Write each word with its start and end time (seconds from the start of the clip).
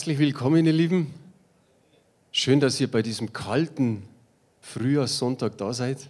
Herzlich 0.00 0.20
willkommen, 0.20 0.64
ihr 0.64 0.72
Lieben. 0.72 1.12
Schön, 2.30 2.60
dass 2.60 2.80
ihr 2.80 2.88
bei 2.88 3.02
diesem 3.02 3.32
kalten 3.32 4.04
Frühjahrssonntag 4.60 5.58
da 5.58 5.72
seid. 5.72 6.08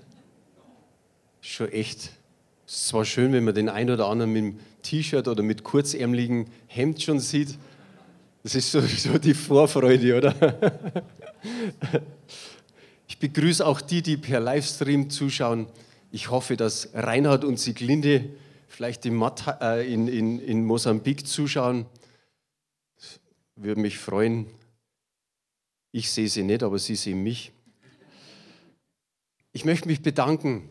Schon 1.41 1.72
echt. 1.72 2.11
Es 2.66 2.74
ist 2.74 2.88
zwar 2.88 3.06
schön, 3.06 3.32
wenn 3.32 3.45
man 3.45 3.54
den 3.54 3.71
einen 3.71 3.88
oder 3.88 4.09
anderen 4.09 4.30
mit 4.35 4.43
dem 4.43 4.59
T-Shirt 4.82 5.27
oder 5.27 5.43
mit 5.43 5.64
kurzärmeligen 5.64 6.48
Hemd 6.66 7.03
schon 7.03 7.19
sieht. 7.19 7.56
Das 8.43 8.54
ist 8.54 8.71
sowieso 8.71 9.17
die 9.17 9.33
Vorfreude, 9.33 10.19
oder? 10.19 10.35
Ich 13.09 13.19
begrüße 13.19 13.67
auch 13.67 13.81
die, 13.81 14.03
die 14.03 14.19
per 14.19 14.39
Livestream 14.39 15.09
zuschauen. 15.09 15.67
Ich 16.12 16.30
hoffe, 16.30 16.59
dass 16.59 16.91
Reinhard 16.93 17.43
und 17.43 17.59
Siglinde 17.59 18.27
vielleicht 18.69 19.07
in, 19.07 19.19
äh, 19.62 19.91
in, 19.91 20.09
in, 20.09 20.41
in 20.41 20.66
Mosambik 20.66 21.27
zuschauen. 21.27 21.87
Würde 23.61 23.80
mich 23.80 23.98
freuen. 23.98 24.46
Ich 25.91 26.12
sehe 26.12 26.28
sie 26.28 26.45
nicht, 26.45 26.62
aber 26.62 26.78
sie 26.78 26.95
sehen 26.95 27.24
mich. 27.24 27.51
Ich 29.51 29.65
möchte 29.65 29.88
mich 29.88 30.01
bedanken 30.01 30.69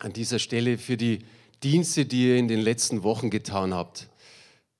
an 0.00 0.12
dieser 0.12 0.40
Stelle 0.40 0.76
für 0.76 0.96
die 0.96 1.20
Dienste, 1.62 2.06
die 2.06 2.30
ihr 2.30 2.36
in 2.36 2.48
den 2.48 2.58
letzten 2.58 3.04
Wochen 3.04 3.30
getan 3.30 3.72
habt. 3.72 4.08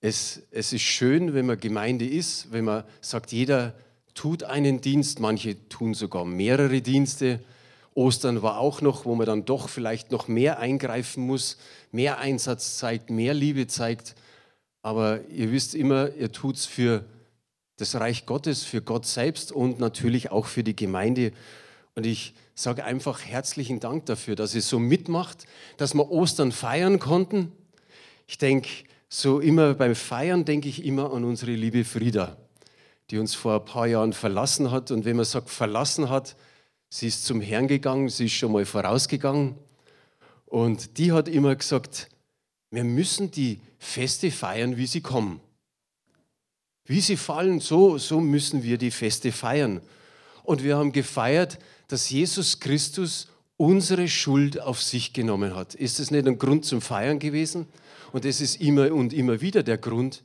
Es, 0.00 0.42
es 0.50 0.72
ist 0.72 0.82
schön, 0.82 1.32
wenn 1.32 1.46
man 1.46 1.60
Gemeinde 1.60 2.04
ist, 2.04 2.50
wenn 2.50 2.64
man 2.64 2.82
sagt, 3.00 3.30
jeder 3.30 3.74
tut 4.14 4.42
einen 4.42 4.80
Dienst, 4.80 5.20
manche 5.20 5.68
tun 5.68 5.94
sogar 5.94 6.24
mehrere 6.24 6.80
Dienste. 6.80 7.38
Ostern 7.94 8.42
war 8.42 8.58
auch 8.58 8.80
noch, 8.80 9.04
wo 9.04 9.14
man 9.14 9.26
dann 9.26 9.44
doch 9.44 9.68
vielleicht 9.68 10.10
noch 10.10 10.26
mehr 10.26 10.58
eingreifen 10.58 11.24
muss, 11.24 11.58
mehr 11.92 12.18
Einsatz 12.18 12.76
zeigt, 12.78 13.08
mehr 13.08 13.34
Liebe 13.34 13.68
zeigt. 13.68 14.16
Aber 14.82 15.20
ihr 15.28 15.52
wisst 15.52 15.76
immer, 15.76 16.12
ihr 16.16 16.32
tut 16.32 16.56
es 16.56 16.66
für 16.66 17.04
das 17.80 17.94
Reich 17.94 18.26
Gottes, 18.26 18.62
für 18.62 18.82
Gott 18.82 19.06
selbst 19.06 19.52
und 19.52 19.78
natürlich 19.78 20.30
auch 20.30 20.46
für 20.46 20.62
die 20.62 20.76
Gemeinde. 20.76 21.32
Und 21.94 22.06
ich 22.06 22.34
sage 22.54 22.84
einfach 22.84 23.24
herzlichen 23.24 23.80
Dank 23.80 24.06
dafür, 24.06 24.36
dass 24.36 24.54
ihr 24.54 24.62
so 24.62 24.78
mitmacht, 24.78 25.46
dass 25.76 25.94
wir 25.94 26.10
Ostern 26.10 26.52
feiern 26.52 26.98
konnten. 26.98 27.52
Ich 28.26 28.38
denke, 28.38 28.68
so 29.08 29.40
immer 29.40 29.74
beim 29.74 29.94
Feiern 29.94 30.44
denke 30.44 30.68
ich 30.68 30.84
immer 30.84 31.12
an 31.12 31.24
unsere 31.24 31.52
liebe 31.52 31.84
Frieda, 31.84 32.36
die 33.10 33.18
uns 33.18 33.34
vor 33.34 33.54
ein 33.54 33.64
paar 33.64 33.86
Jahren 33.86 34.12
verlassen 34.12 34.70
hat. 34.70 34.90
Und 34.90 35.04
wenn 35.04 35.16
man 35.16 35.24
sagt, 35.24 35.50
verlassen 35.50 36.10
hat, 36.10 36.36
sie 36.90 37.08
ist 37.08 37.24
zum 37.24 37.40
Herrn 37.40 37.66
gegangen, 37.66 38.08
sie 38.08 38.26
ist 38.26 38.32
schon 38.32 38.52
mal 38.52 38.64
vorausgegangen. 38.64 39.56
Und 40.46 40.98
die 40.98 41.12
hat 41.12 41.28
immer 41.28 41.56
gesagt, 41.56 42.08
wir 42.70 42.84
müssen 42.84 43.30
die 43.30 43.60
Feste 43.78 44.30
feiern, 44.30 44.76
wie 44.76 44.86
sie 44.86 45.00
kommen. 45.00 45.40
Wie 46.90 47.00
sie 47.00 47.16
fallen, 47.16 47.60
so, 47.60 47.98
so 47.98 48.18
müssen 48.18 48.64
wir 48.64 48.76
die 48.76 48.90
Feste 48.90 49.30
feiern. 49.30 49.80
Und 50.42 50.64
wir 50.64 50.76
haben 50.76 50.90
gefeiert, 50.90 51.60
dass 51.86 52.10
Jesus 52.10 52.58
Christus 52.58 53.28
unsere 53.56 54.08
Schuld 54.08 54.60
auf 54.60 54.82
sich 54.82 55.12
genommen 55.12 55.54
hat. 55.54 55.76
Ist 55.76 56.00
das 56.00 56.10
nicht 56.10 56.26
ein 56.26 56.36
Grund 56.36 56.64
zum 56.64 56.80
Feiern 56.80 57.20
gewesen? 57.20 57.68
Und 58.10 58.24
das 58.24 58.40
ist 58.40 58.60
immer 58.60 58.90
und 58.90 59.12
immer 59.12 59.40
wieder 59.40 59.62
der 59.62 59.78
Grund. 59.78 60.24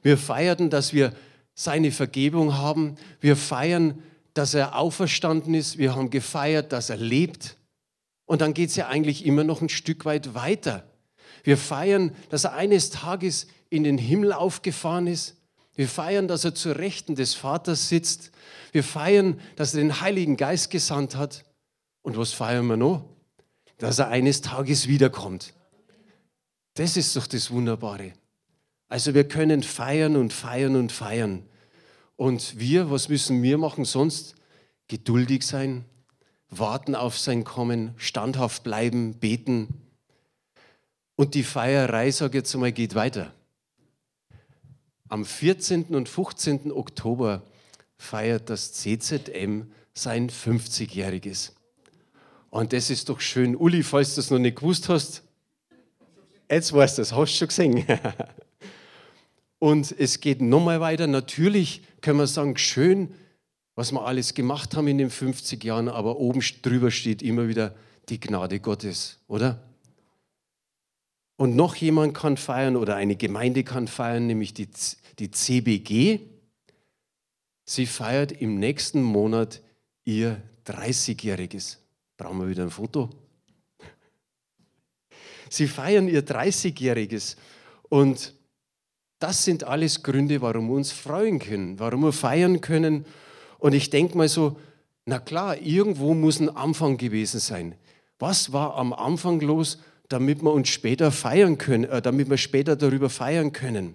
Wir 0.00 0.16
feierten, 0.16 0.70
dass 0.70 0.94
wir 0.94 1.12
seine 1.52 1.92
Vergebung 1.92 2.56
haben. 2.56 2.94
Wir 3.20 3.36
feiern, 3.36 4.02
dass 4.32 4.54
er 4.54 4.78
auferstanden 4.78 5.52
ist. 5.52 5.76
Wir 5.76 5.94
haben 5.94 6.08
gefeiert, 6.08 6.72
dass 6.72 6.88
er 6.88 6.96
lebt. 6.96 7.58
Und 8.24 8.40
dann 8.40 8.54
geht 8.54 8.70
es 8.70 8.76
ja 8.76 8.88
eigentlich 8.88 9.26
immer 9.26 9.44
noch 9.44 9.60
ein 9.60 9.68
Stück 9.68 10.06
weit 10.06 10.32
weiter. 10.32 10.88
Wir 11.44 11.58
feiern, 11.58 12.12
dass 12.30 12.44
er 12.44 12.54
eines 12.54 12.88
Tages 12.88 13.46
in 13.68 13.84
den 13.84 13.98
Himmel 13.98 14.32
aufgefahren 14.32 15.06
ist. 15.06 15.34
Wir 15.78 15.88
feiern, 15.88 16.26
dass 16.26 16.44
er 16.44 16.56
zur 16.56 16.76
Rechten 16.76 17.14
des 17.14 17.34
Vaters 17.34 17.88
sitzt. 17.88 18.32
Wir 18.72 18.82
feiern, 18.82 19.40
dass 19.54 19.74
er 19.74 19.80
den 19.80 20.00
Heiligen 20.00 20.36
Geist 20.36 20.72
gesandt 20.72 21.14
hat. 21.14 21.44
Und 22.02 22.16
was 22.16 22.32
feiern 22.32 22.66
wir 22.66 22.76
noch? 22.76 23.04
Dass 23.76 24.00
er 24.00 24.08
eines 24.08 24.40
Tages 24.40 24.88
wiederkommt. 24.88 25.54
Das 26.74 26.96
ist 26.96 27.14
doch 27.14 27.28
das 27.28 27.52
Wunderbare. 27.52 28.12
Also 28.88 29.14
wir 29.14 29.28
können 29.28 29.62
feiern 29.62 30.16
und 30.16 30.32
feiern 30.32 30.74
und 30.74 30.90
feiern. 30.90 31.44
Und 32.16 32.58
wir, 32.58 32.90
was 32.90 33.08
müssen 33.08 33.40
wir 33.40 33.56
machen 33.56 33.84
sonst? 33.84 34.34
Geduldig 34.88 35.46
sein, 35.46 35.84
warten 36.50 36.96
auf 36.96 37.16
sein 37.16 37.44
Kommen, 37.44 37.94
standhaft 37.98 38.64
bleiben, 38.64 39.14
beten. 39.14 39.68
Und 41.14 41.36
die 41.36 41.44
Feierei, 41.44 42.10
sage 42.10 42.30
ich 42.30 42.42
jetzt 42.42 42.54
einmal, 42.54 42.72
geht 42.72 42.96
weiter. 42.96 43.32
Am 45.08 45.24
14. 45.24 45.94
und 45.94 46.08
15. 46.08 46.70
Oktober 46.70 47.42
feiert 47.96 48.50
das 48.50 48.74
CZM 48.74 49.70
sein 49.94 50.30
50-jähriges. 50.30 51.52
Und 52.50 52.72
das 52.72 52.90
ist 52.90 53.08
doch 53.08 53.20
schön. 53.20 53.56
Uli, 53.56 53.82
falls 53.82 54.14
du 54.14 54.20
es 54.20 54.30
noch 54.30 54.38
nicht 54.38 54.56
gewusst 54.56 54.88
hast, 54.88 55.22
jetzt 56.50 56.72
weißt 56.72 56.98
du 56.98 57.02
es, 57.02 57.12
hast 57.12 57.32
du 57.32 57.38
schon 57.38 57.48
gesehen. 57.48 57.84
Und 59.58 59.94
es 59.98 60.20
geht 60.20 60.40
nochmal 60.40 60.80
weiter. 60.80 61.06
Natürlich 61.06 61.82
können 62.00 62.18
wir 62.18 62.26
sagen, 62.26 62.56
schön, 62.56 63.12
was 63.74 63.92
wir 63.92 64.04
alles 64.04 64.34
gemacht 64.34 64.76
haben 64.76 64.88
in 64.88 64.98
den 64.98 65.10
50 65.10 65.62
Jahren, 65.64 65.88
aber 65.88 66.18
oben 66.18 66.42
drüber 66.62 66.90
steht 66.90 67.22
immer 67.22 67.48
wieder 67.48 67.74
die 68.08 68.20
Gnade 68.20 68.60
Gottes, 68.60 69.18
oder? 69.26 69.62
Und 71.36 71.54
noch 71.54 71.76
jemand 71.76 72.14
kann 72.14 72.36
feiern 72.36 72.74
oder 72.76 72.96
eine 72.96 73.14
Gemeinde 73.14 73.62
kann 73.62 73.86
feiern, 73.86 74.26
nämlich 74.26 74.54
die, 74.54 74.68
die 75.18 75.30
CBG. 75.30 76.20
Sie 77.64 77.86
feiert 77.86 78.32
im 78.32 78.58
nächsten 78.58 79.02
Monat 79.02 79.62
ihr 80.04 80.40
30-jähriges. 80.66 81.78
Brauchen 82.16 82.40
wir 82.40 82.48
wieder 82.48 82.62
ein 82.62 82.70
Foto? 82.70 83.10
Sie 85.50 85.66
feiern 85.66 86.08
ihr 86.08 86.24
30-jähriges 86.24 87.36
und 87.88 88.34
das 89.18 89.44
sind 89.44 89.64
alles 89.64 90.02
Gründe, 90.02 90.40
warum 90.42 90.68
wir 90.68 90.76
uns 90.76 90.92
freuen 90.92 91.38
können, 91.38 91.78
warum 91.80 92.02
wir 92.02 92.12
feiern 92.12 92.60
können. 92.60 93.04
Und 93.58 93.74
ich 93.74 93.90
denke 93.90 94.16
mal 94.16 94.28
so, 94.28 94.58
na 95.06 95.18
klar, 95.18 95.58
irgendwo 95.60 96.14
muss 96.14 96.38
ein 96.38 96.54
Anfang 96.54 96.96
gewesen 96.96 97.40
sein. 97.40 97.74
Was 98.18 98.52
war 98.52 98.76
am 98.76 98.92
Anfang 98.92 99.40
los, 99.40 99.78
damit 100.08 100.42
wir 100.42 100.52
uns 100.52 100.68
später 100.68 101.10
feiern 101.10 101.58
können, 101.58 101.84
äh, 101.84 102.02
damit 102.02 102.30
wir 102.30 102.36
später 102.36 102.76
darüber 102.76 103.10
feiern 103.10 103.52
können? 103.52 103.94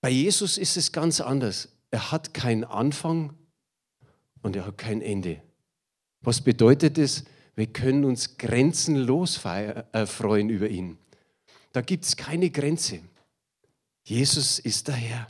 Bei 0.00 0.10
Jesus 0.10 0.58
ist 0.58 0.76
es 0.76 0.92
ganz 0.92 1.20
anders. 1.20 1.68
Er 1.90 2.12
hat 2.12 2.34
keinen 2.34 2.64
Anfang 2.64 3.32
und 4.42 4.56
er 4.56 4.66
hat 4.66 4.78
kein 4.78 5.00
Ende. 5.00 5.42
Was 6.20 6.40
bedeutet 6.40 6.98
es? 6.98 7.24
Wir 7.54 7.66
können 7.66 8.04
uns 8.04 8.36
grenzenlos 8.36 9.42
äh, 9.44 10.06
freuen 10.06 10.50
über 10.50 10.68
ihn. 10.68 10.98
Da 11.72 11.80
gibt 11.80 12.04
es 12.04 12.16
keine 12.16 12.50
Grenze. 12.50 13.00
Jesus 14.04 14.58
ist 14.58 14.88
der 14.88 14.94
Herr. 14.94 15.26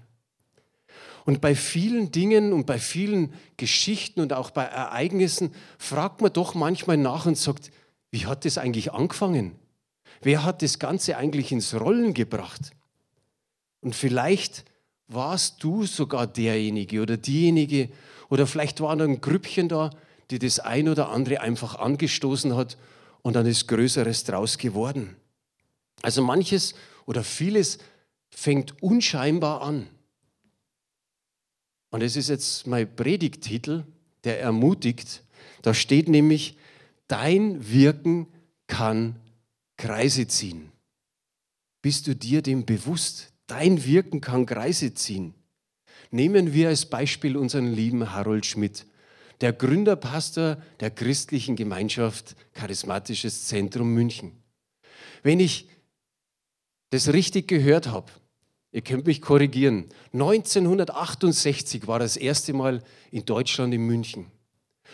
Und 1.25 1.41
bei 1.41 1.55
vielen 1.55 2.13
Dingen 2.13 2.53
und 2.53 2.67
bei 2.67 2.79
vielen 2.79 3.35
Geschichten 3.57 4.21
und 4.21 4.33
auch 4.33 4.51
bei 4.51 4.65
Ereignissen 4.65 5.53
fragt 5.79 6.21
man 6.21 6.33
doch 6.33 6.55
manchmal 6.55 6.97
nach 6.97 7.27
und 7.27 7.37
sagt, 7.37 7.71
wie 8.13 8.27
hat 8.27 8.45
das 8.45 8.59
eigentlich 8.59 8.93
angefangen? 8.93 9.57
Wer 10.23 10.45
hat 10.45 10.63
das 10.63 10.79
Ganze 10.79 11.17
eigentlich 11.17 11.51
ins 11.53 11.75
Rollen 11.75 12.15
gebracht? 12.15 12.71
Und 13.87 13.95
vielleicht 13.95 14.65
warst 15.07 15.63
du 15.63 15.87
sogar 15.87 16.27
derjenige 16.27 17.01
oder 17.01 17.17
diejenige, 17.17 17.89
oder 18.29 18.49
vielleicht 18.49 18.81
war 18.81 18.97
da 18.97 19.05
ein 19.05 19.21
Grüppchen 19.21 19.69
da, 19.69 19.91
die 20.29 20.41
das 20.41 20.59
ein 20.59 20.89
oder 20.89 21.11
andere 21.11 21.41
einfach 21.41 21.77
angestoßen 21.77 22.57
hat 22.57 22.79
und 23.23 23.37
dann 23.37 23.47
ist 23.47 23.69
Größeres 23.69 24.25
draus 24.25 24.59
geworden. 24.59 25.15
Also 26.03 26.21
manches 26.21 26.75
oder 27.05 27.23
vieles 27.23 27.79
fängt 28.29 28.83
unscheinbar 28.83 29.63
an. 29.63 29.87
Und 31.91 32.03
es 32.03 32.17
ist 32.17 32.29
jetzt 32.29 32.67
mein 32.67 32.93
Predigtitel, 32.93 33.85
der 34.25 34.41
ermutigt. 34.41 35.23
Da 35.63 35.75
steht 35.75 36.09
nämlich, 36.09 36.59
dein 37.07 37.71
Wirken 37.71 38.27
kann 38.67 39.15
Kreise 39.77 40.27
ziehen. 40.27 40.73
Bist 41.83 42.09
du 42.09 42.17
dir 42.17 42.43
dem 42.43 42.67
bewusst? 42.67 43.33
Dein 43.47 43.85
Wirken 43.85 44.21
kann 44.21 44.47
Kreise 44.47 44.95
ziehen. 44.95 45.35
Nehmen 46.11 46.53
wir 46.53 46.69
als 46.69 46.87
Beispiel 46.87 47.37
unseren 47.37 47.73
lieben 47.73 48.13
Harold 48.13 48.47
Schmidt, 48.47 48.87
der 49.41 49.53
Gründerpastor 49.53 50.59
der 50.81 50.91
christlichen 50.91 51.57
Gemeinschaft 51.57 52.37
Charismatisches 52.55 53.47
Zentrum 53.47 53.93
München. 53.93 54.33
Wenn 55.23 55.41
ich 55.41 55.69
das 56.91 57.13
richtig 57.13 57.49
gehört 57.49 57.89
habe, 57.89 58.11
Ihr 58.77 58.83
könnt 58.83 59.07
mich 59.07 59.23
korrigieren. 59.23 59.87
1968 60.13 61.87
war 61.87 61.99
das 61.99 62.19
erste 62.19 62.53
Mal 62.53 62.83
in 63.11 63.25
Deutschland 63.25 63.73
in 63.73 63.87
München. 63.87 64.27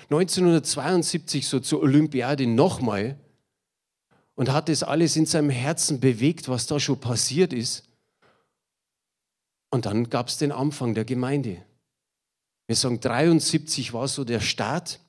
1972 0.05 1.49
so 1.49 1.59
zur 1.59 1.83
Olympiade 1.83 2.47
nochmal 2.47 3.19
und 4.37 4.53
hat 4.53 4.69
das 4.69 4.85
alles 4.85 5.17
in 5.17 5.27
seinem 5.27 5.51
Herzen 5.51 5.99
bewegt, 5.99 6.49
was 6.49 6.69
da 6.69 6.79
schon 6.79 7.01
passiert 7.01 7.53
ist. 7.53 7.83
Und 9.73 9.87
dann 9.87 10.11
gab 10.11 10.29
es 10.29 10.37
den 10.37 10.53
Anfang 10.53 10.93
der 10.93 11.07
Gemeinde. 11.07 11.57
Wir 12.67 12.77
sagen, 12.77 13.01
73 13.01 13.95
war 13.95 14.07
so 14.07 14.23
der 14.23 14.41
Start. 14.41 15.01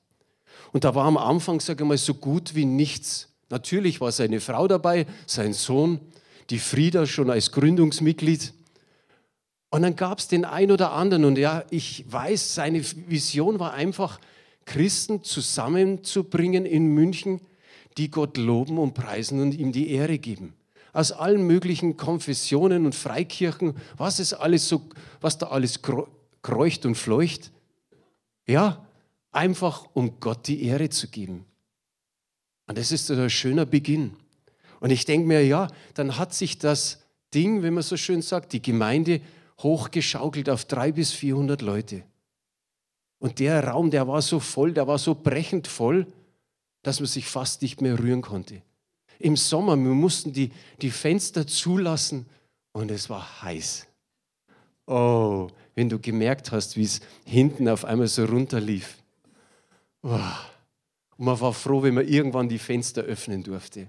Und 0.72 0.84
da 0.84 0.94
war 0.94 1.04
am 1.04 1.18
Anfang, 1.18 1.60
sage 1.60 1.84
ich 1.84 1.88
mal, 1.88 1.98
so 1.98 2.14
gut 2.14 2.54
wie 2.54 2.64
nichts. 2.64 3.28
Natürlich 3.50 4.00
war 4.00 4.10
seine 4.10 4.40
Frau 4.40 4.66
dabei, 4.66 5.06
sein 5.26 5.52
Sohn, 5.52 6.00
die 6.48 6.58
Frieda 6.58 7.06
schon 7.06 7.30
als 7.30 7.52
Gründungsmitglied. 7.52 8.54
Und 9.68 9.82
dann 9.82 9.96
gab 9.96 10.18
es 10.18 10.28
den 10.28 10.46
einen 10.46 10.72
oder 10.72 10.92
anderen. 10.92 11.26
Und 11.26 11.36
ja, 11.36 11.64
ich 11.68 12.10
weiß, 12.10 12.54
seine 12.54 12.82
Vision 12.82 13.60
war 13.60 13.74
einfach, 13.74 14.18
Christen 14.64 15.22
zusammenzubringen 15.22 16.64
in 16.64 16.86
München, 16.86 17.42
die 17.98 18.10
Gott 18.10 18.38
loben 18.38 18.78
und 18.78 18.94
preisen 18.94 19.42
und 19.42 19.52
ihm 19.52 19.72
die 19.72 19.90
Ehre 19.90 20.18
geben 20.18 20.54
aus 20.94 21.12
allen 21.12 21.46
möglichen 21.46 21.96
Konfessionen 21.96 22.86
und 22.86 22.94
Freikirchen, 22.94 23.74
was 23.96 24.20
ist 24.20 24.32
alles 24.32 24.68
so, 24.68 24.82
was 25.20 25.36
da 25.36 25.48
alles 25.48 25.80
kreucht 26.42 26.86
und 26.86 26.94
fleucht. 26.94 27.50
Ja, 28.46 28.86
einfach 29.32 29.86
um 29.92 30.20
Gott 30.20 30.46
die 30.46 30.62
Ehre 30.62 30.88
zu 30.88 31.08
geben. 31.08 31.44
Und 32.66 32.78
das 32.78 32.92
ist 32.92 33.10
ein 33.10 33.28
schöner 33.28 33.66
Beginn. 33.66 34.16
Und 34.80 34.90
ich 34.90 35.04
denke 35.04 35.26
mir, 35.26 35.44
ja, 35.44 35.68
dann 35.94 36.16
hat 36.16 36.32
sich 36.32 36.58
das 36.58 37.02
Ding, 37.34 37.62
wenn 37.62 37.74
man 37.74 37.82
so 37.82 37.96
schön 37.96 38.22
sagt, 38.22 38.52
die 38.52 38.62
Gemeinde 38.62 39.20
hochgeschaukelt 39.60 40.48
auf 40.48 40.64
drei 40.64 40.92
bis 40.92 41.10
400 41.10 41.60
Leute. 41.60 42.04
Und 43.18 43.40
der 43.40 43.66
Raum, 43.66 43.90
der 43.90 44.06
war 44.06 44.22
so 44.22 44.38
voll, 44.38 44.72
der 44.72 44.86
war 44.86 44.98
so 44.98 45.14
brechend 45.14 45.66
voll, 45.66 46.06
dass 46.82 47.00
man 47.00 47.08
sich 47.08 47.26
fast 47.26 47.62
nicht 47.62 47.80
mehr 47.80 47.98
rühren 47.98 48.22
konnte 48.22 48.62
im 49.18 49.36
Sommer, 49.36 49.76
wir 49.76 49.90
mussten 49.90 50.32
die, 50.32 50.50
die 50.80 50.90
Fenster 50.90 51.46
zulassen 51.46 52.26
und 52.72 52.90
es 52.90 53.08
war 53.08 53.42
heiß. 53.42 53.86
Oh, 54.86 55.48
wenn 55.74 55.88
du 55.88 55.98
gemerkt 55.98 56.52
hast, 56.52 56.76
wie 56.76 56.84
es 56.84 57.00
hinten 57.24 57.68
auf 57.68 57.84
einmal 57.84 58.08
so 58.08 58.24
runterlief. 58.24 58.98
Oh. 60.02 60.18
Und 61.16 61.26
man 61.26 61.40
war 61.40 61.52
froh, 61.52 61.82
wenn 61.82 61.94
man 61.94 62.06
irgendwann 62.06 62.48
die 62.48 62.58
Fenster 62.58 63.02
öffnen 63.02 63.42
durfte. 63.42 63.88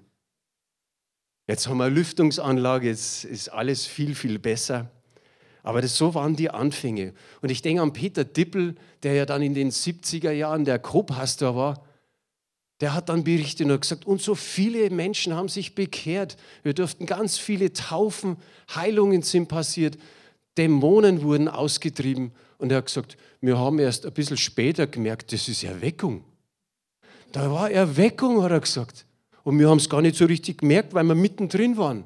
Jetzt 1.48 1.68
haben 1.68 1.78
wir 1.78 1.86
eine 1.86 1.96
Lüftungsanlage, 1.96 2.88
jetzt 2.88 3.26
ist 3.26 3.50
alles 3.50 3.86
viel, 3.86 4.16
viel 4.16 4.40
besser. 4.40 4.90
Aber 5.64 5.82
das, 5.82 5.98
so 5.98 6.14
waren 6.14 6.36
die 6.36 6.50
Anfänge. 6.50 7.14
Und 7.42 7.50
ich 7.50 7.62
denke 7.62 7.82
an 7.82 7.94
Peter 7.94 8.24
Dippel, 8.24 8.76
der 9.04 9.14
ja 9.14 9.26
dann 9.26 9.42
in 9.42 9.54
den 9.54 9.72
70er 9.72 10.32
Jahren 10.32 10.66
der 10.66 10.80
Co-Pastor 10.80 11.56
war 11.56 11.85
der 12.82 12.94
hat 12.94 13.10
dann 13.10 13.24
berichtet 13.24 13.70
und 13.70 13.82
gesagt, 13.82 14.06
und 14.06 14.22
so 14.22 14.36
viele 14.36 14.90
Menschen 14.90 15.34
haben 15.34 15.48
sich 15.48 15.76
bekehrt. 15.76 16.36
Wir 16.64 16.74
durften 16.74 17.06
ganz 17.06 17.38
viele 17.38 17.72
Taufen, 17.72 18.38
Heilungen 18.74 19.22
sind 19.22 19.48
passiert, 19.48 19.98
Dämonen 20.58 21.22
wurden 21.22 21.48
ausgetrieben. 21.48 22.32
Und 22.58 22.72
er 22.72 22.78
hat 22.78 22.88
gesagt, 22.88 23.18
wir 23.42 23.58
haben 23.58 23.80
erst 23.80 24.06
ein 24.06 24.14
bisschen 24.14 24.38
später 24.38 24.88
gemerkt, 24.88 25.32
das 25.32 25.48
ist 25.48 25.64
Erweckung. 25.64 26.24
Da 27.32 27.52
war 27.52 27.70
Erweckung, 27.70 28.42
hat 28.44 28.52
er 28.52 28.62
gesagt. 28.62 29.06
Und 29.44 29.60
wir 29.60 29.70
haben 29.70 29.78
es 29.78 29.90
gar 29.90 30.02
nicht 30.02 30.16
so 30.16 30.26
richtig 30.26 30.60
gemerkt, 30.60 30.94
weil 30.94 31.04
wir 31.04 31.16
mittendrin 31.16 31.78
waren. 31.78 32.06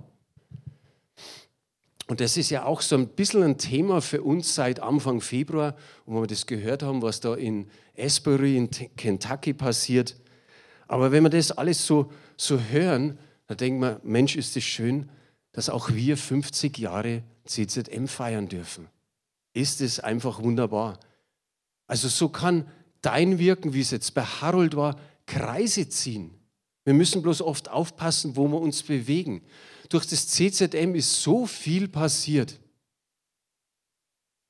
Und 2.07 2.19
das 2.21 2.37
ist 2.37 2.49
ja 2.49 2.65
auch 2.65 2.81
so 2.81 2.95
ein 2.95 3.07
bisschen 3.07 3.43
ein 3.43 3.59
Thema 3.59 4.01
für 4.01 4.23
uns 4.23 4.55
seit 4.55 4.79
Anfang 4.79 5.21
Februar, 5.21 5.75
wo 6.07 6.21
wir 6.21 6.27
das 6.27 6.47
gehört 6.47 6.81
haben, 6.81 7.03
was 7.03 7.19
da 7.19 7.35
in 7.35 7.69
Asbury 7.95 8.57
in 8.57 8.69
Kentucky 8.97 9.53
passiert. 9.53 10.15
Aber 10.89 11.11
wenn 11.11 11.23
wir 11.23 11.29
das 11.29 11.51
alles 11.51 11.85
so, 11.85 12.11
so 12.35 12.59
hören, 12.59 13.19
dann 13.45 13.57
denkt 13.57 13.79
man, 13.79 13.99
Mensch, 14.03 14.35
ist 14.35 14.57
es 14.57 14.63
schön, 14.63 15.07
dass 15.51 15.69
auch 15.69 15.91
wir 15.91 16.17
50 16.17 16.79
Jahre 16.79 17.23
CZM 17.45 18.07
feiern 18.07 18.47
dürfen. 18.47 18.87
Ist 19.53 19.81
es 19.81 19.99
einfach 19.99 20.41
wunderbar. 20.41 20.99
Also 21.85 22.07
so 22.07 22.27
kann 22.29 22.67
dein 23.01 23.37
Wirken, 23.37 23.73
wie 23.73 23.81
es 23.81 23.91
jetzt 23.91 24.15
bei 24.15 24.23
Harold 24.23 24.75
war, 24.75 24.99
Kreise 25.27 25.87
ziehen. 25.87 26.31
Wir 26.85 26.95
müssen 26.95 27.21
bloß 27.21 27.43
oft 27.43 27.69
aufpassen, 27.69 28.35
wo 28.35 28.47
wir 28.47 28.59
uns 28.59 28.81
bewegen. 28.81 29.43
Durch 29.89 30.07
das 30.07 30.27
CZM 30.27 30.95
ist 30.95 31.21
so 31.21 31.45
viel 31.45 31.87
passiert. 31.87 32.59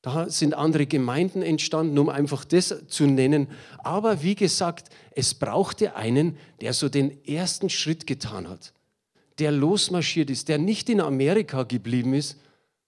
Da 0.01 0.29
sind 0.29 0.53
andere 0.53 0.85
Gemeinden 0.85 1.41
entstanden, 1.41 1.97
um 1.99 2.07
einfach 2.07 2.45
das 2.45 2.73
zu 2.87 3.05
nennen. 3.05 3.47
Aber 3.79 4.23
wie 4.23 4.35
gesagt, 4.35 4.89
es 5.11 5.33
brauchte 5.33 5.95
einen, 5.95 6.37
der 6.61 6.73
so 6.73 6.87
den 6.87 7.25
ersten 7.25 7.69
Schritt 7.69 8.07
getan 8.07 8.47
hat, 8.47 8.73
der 9.39 9.51
losmarschiert 9.51 10.29
ist, 10.29 10.47
der 10.47 10.57
nicht 10.57 10.89
in 10.89 11.01
Amerika 11.01 11.63
geblieben 11.63 12.13
ist, 12.13 12.37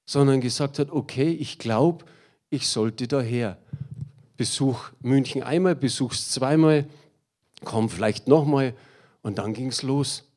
sondern 0.06 0.40
gesagt 0.40 0.80
hat, 0.80 0.90
okay, 0.90 1.32
ich 1.32 1.58
glaube, 1.58 2.06
ich 2.50 2.68
sollte 2.68 3.08
daher. 3.08 3.58
Besuch 4.38 4.90
München 5.02 5.44
einmal, 5.44 5.76
besuch's 5.76 6.30
zweimal, 6.30 6.88
komm 7.64 7.90
vielleicht 7.90 8.28
nochmal 8.28 8.74
und 9.22 9.38
dann 9.38 9.54
ging 9.54 9.68
es 9.68 9.84
los. 9.84 10.31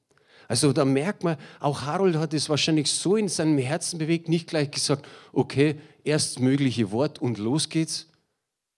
Also 0.49 0.73
da 0.73 0.85
merkt 0.85 1.25
man, 1.25 1.37
auch 1.61 1.83
Harold 1.83 2.17
hat 2.17 2.35
es 2.35 2.49
wahrscheinlich 2.49 2.91
so 2.91 3.17
in 3.17 3.29
seinem 3.29 3.59
Herzen 3.59 3.99
bewegt, 3.99 4.29
nicht 4.29 4.49
gleich 4.49 4.71
gesagt, 4.71 5.07
okay, 5.33 5.77
erstmögliche 6.05 6.91
Wort 6.91 7.21
und 7.21 7.39
los 7.39 7.69
geht's, 7.69 8.07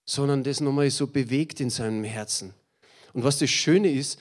sondern 0.05 0.43
das 0.43 0.61
nochmal 0.61 0.89
so 0.89 1.07
bewegt 1.07 1.59
in 1.59 1.69
seinem 1.69 2.03
Herzen. 2.03 2.53
Und 3.13 3.23
was 3.23 3.39
das 3.39 3.49
Schöne 3.49 3.91
ist, 3.91 4.19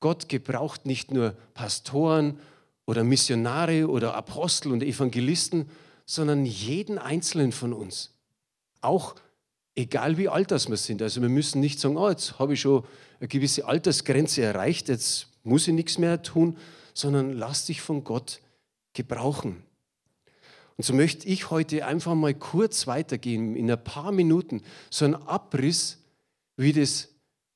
Gott 0.00 0.28
gebraucht 0.28 0.84
nicht 0.84 1.12
nur 1.12 1.34
Pastoren 1.54 2.38
oder 2.86 3.04
Missionare 3.04 3.88
oder 3.88 4.14
Apostel 4.14 4.72
und 4.72 4.82
Evangelisten, 4.82 5.70
sondern 6.04 6.44
jeden 6.44 6.98
einzelnen 6.98 7.52
von 7.52 7.72
uns. 7.72 8.10
Auch 8.80 9.14
egal 9.74 10.18
wie 10.18 10.28
alt 10.28 10.50
das 10.50 10.68
wir 10.68 10.76
sind. 10.76 11.00
Also 11.02 11.22
wir 11.22 11.28
müssen 11.28 11.60
nicht 11.60 11.80
sagen, 11.80 11.96
oh, 11.96 12.10
jetzt 12.10 12.38
habe 12.38 12.54
ich 12.54 12.60
schon 12.60 12.84
eine 13.20 13.28
gewisse 13.28 13.64
Altersgrenze 13.64 14.42
erreicht, 14.42 14.88
jetzt 14.88 15.28
muss 15.44 15.68
ich 15.68 15.74
nichts 15.74 15.98
mehr 15.98 16.22
tun, 16.22 16.56
sondern 16.94 17.32
lass 17.32 17.66
dich 17.66 17.80
von 17.80 18.04
Gott 18.04 18.40
gebrauchen. 18.92 19.62
Und 20.76 20.84
so 20.84 20.94
möchte 20.94 21.28
ich 21.28 21.50
heute 21.50 21.86
einfach 21.86 22.14
mal 22.14 22.34
kurz 22.34 22.86
weitergehen, 22.86 23.56
in 23.56 23.70
ein 23.70 23.82
paar 23.82 24.12
Minuten, 24.12 24.62
so 24.90 25.04
ein 25.04 25.14
Abriss, 25.14 25.98
wie 26.56 26.72
das 26.72 27.08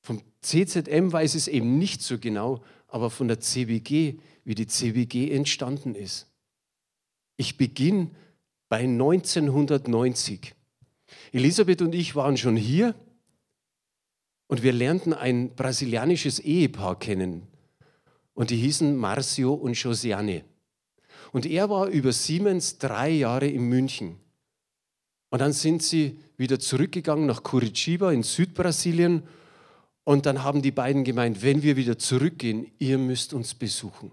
vom 0.03 0.23
CZM 0.43 1.13
weiß 1.13 1.35
es 1.35 1.49
eben 1.49 1.79
nicht 1.79 2.03
so 2.03 2.19
genau, 2.19 2.63
aber 2.87 3.11
von 3.11 3.27
der 3.29 3.41
CBG, 3.41 4.19
wie 4.45 4.55
die 4.55 4.67
CBG 4.67 5.33
entstanden 5.33 5.95
ist. 5.95 6.29
Ich 7.37 7.57
beginne 7.57 8.11
bei 8.69 8.81
1990. 8.81 10.55
Elisabeth 11.33 11.83
und 11.83 11.95
ich 11.95 12.15
waren 12.15 12.37
schon 12.37 12.57
hier 12.57 12.95
und 14.47 14.63
wir 14.63 14.73
lernten 14.73 15.13
ein 15.13 15.55
brasilianisches 15.55 16.39
Ehepaar 16.39 16.99
kennen, 16.99 17.49
und 18.37 18.51
die 18.51 18.57
hießen 18.57 18.95
Marcio 18.95 19.53
und 19.53 19.73
Josiane. 19.73 20.45
Und 21.33 21.47
er 21.47 21.69
war 21.69 21.89
über 21.89 22.13
Siemens 22.13 22.79
drei 22.79 23.11
Jahre 23.11 23.49
in 23.49 23.63
München. 23.63 24.17
Und 25.31 25.41
dann 25.41 25.53
sind 25.53 25.83
sie 25.83 26.21
wieder 26.37 26.61
zurückgegangen 26.61 27.27
nach 27.27 27.43
Curitiba 27.43 28.13
in 28.13 28.23
Südbrasilien. 28.23 29.23
Und 30.05 30.27
dann 30.27 30.45
haben 30.45 30.63
die 30.63 30.71
beiden 30.71 31.03
gemeint, 31.03 31.43
wenn 31.43 31.63
wir 31.63 31.77
wieder 31.77 31.99
zurückgehen, 31.99 32.71
ihr 32.79 32.99
müsst 32.99 33.35
uns 33.35 33.55
besuchen. 33.55 34.13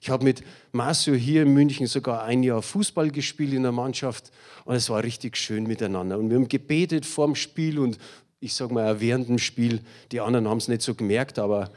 Ich 0.00 0.10
habe 0.10 0.24
mit 0.24 0.44
Marcio 0.72 1.14
hier 1.14 1.42
in 1.42 1.54
München 1.54 1.86
sogar 1.86 2.22
ein 2.24 2.42
Jahr 2.42 2.60
Fußball 2.60 3.10
gespielt 3.10 3.54
in 3.54 3.62
der 3.62 3.72
Mannschaft 3.72 4.30
und 4.66 4.74
es 4.74 4.90
war 4.90 5.02
richtig 5.02 5.38
schön 5.38 5.66
miteinander. 5.66 6.18
Und 6.18 6.28
wir 6.28 6.36
haben 6.36 6.48
gebetet 6.48 7.06
vorm 7.06 7.34
Spiel 7.34 7.78
und 7.78 7.96
ich 8.40 8.54
sage 8.54 8.74
mal 8.74 9.00
während 9.00 9.28
dem 9.28 9.38
Spiel. 9.38 9.80
Die 10.12 10.20
anderen 10.20 10.46
haben 10.46 10.58
es 10.58 10.68
nicht 10.68 10.82
so 10.82 10.94
gemerkt, 10.94 11.38
aber 11.38 11.72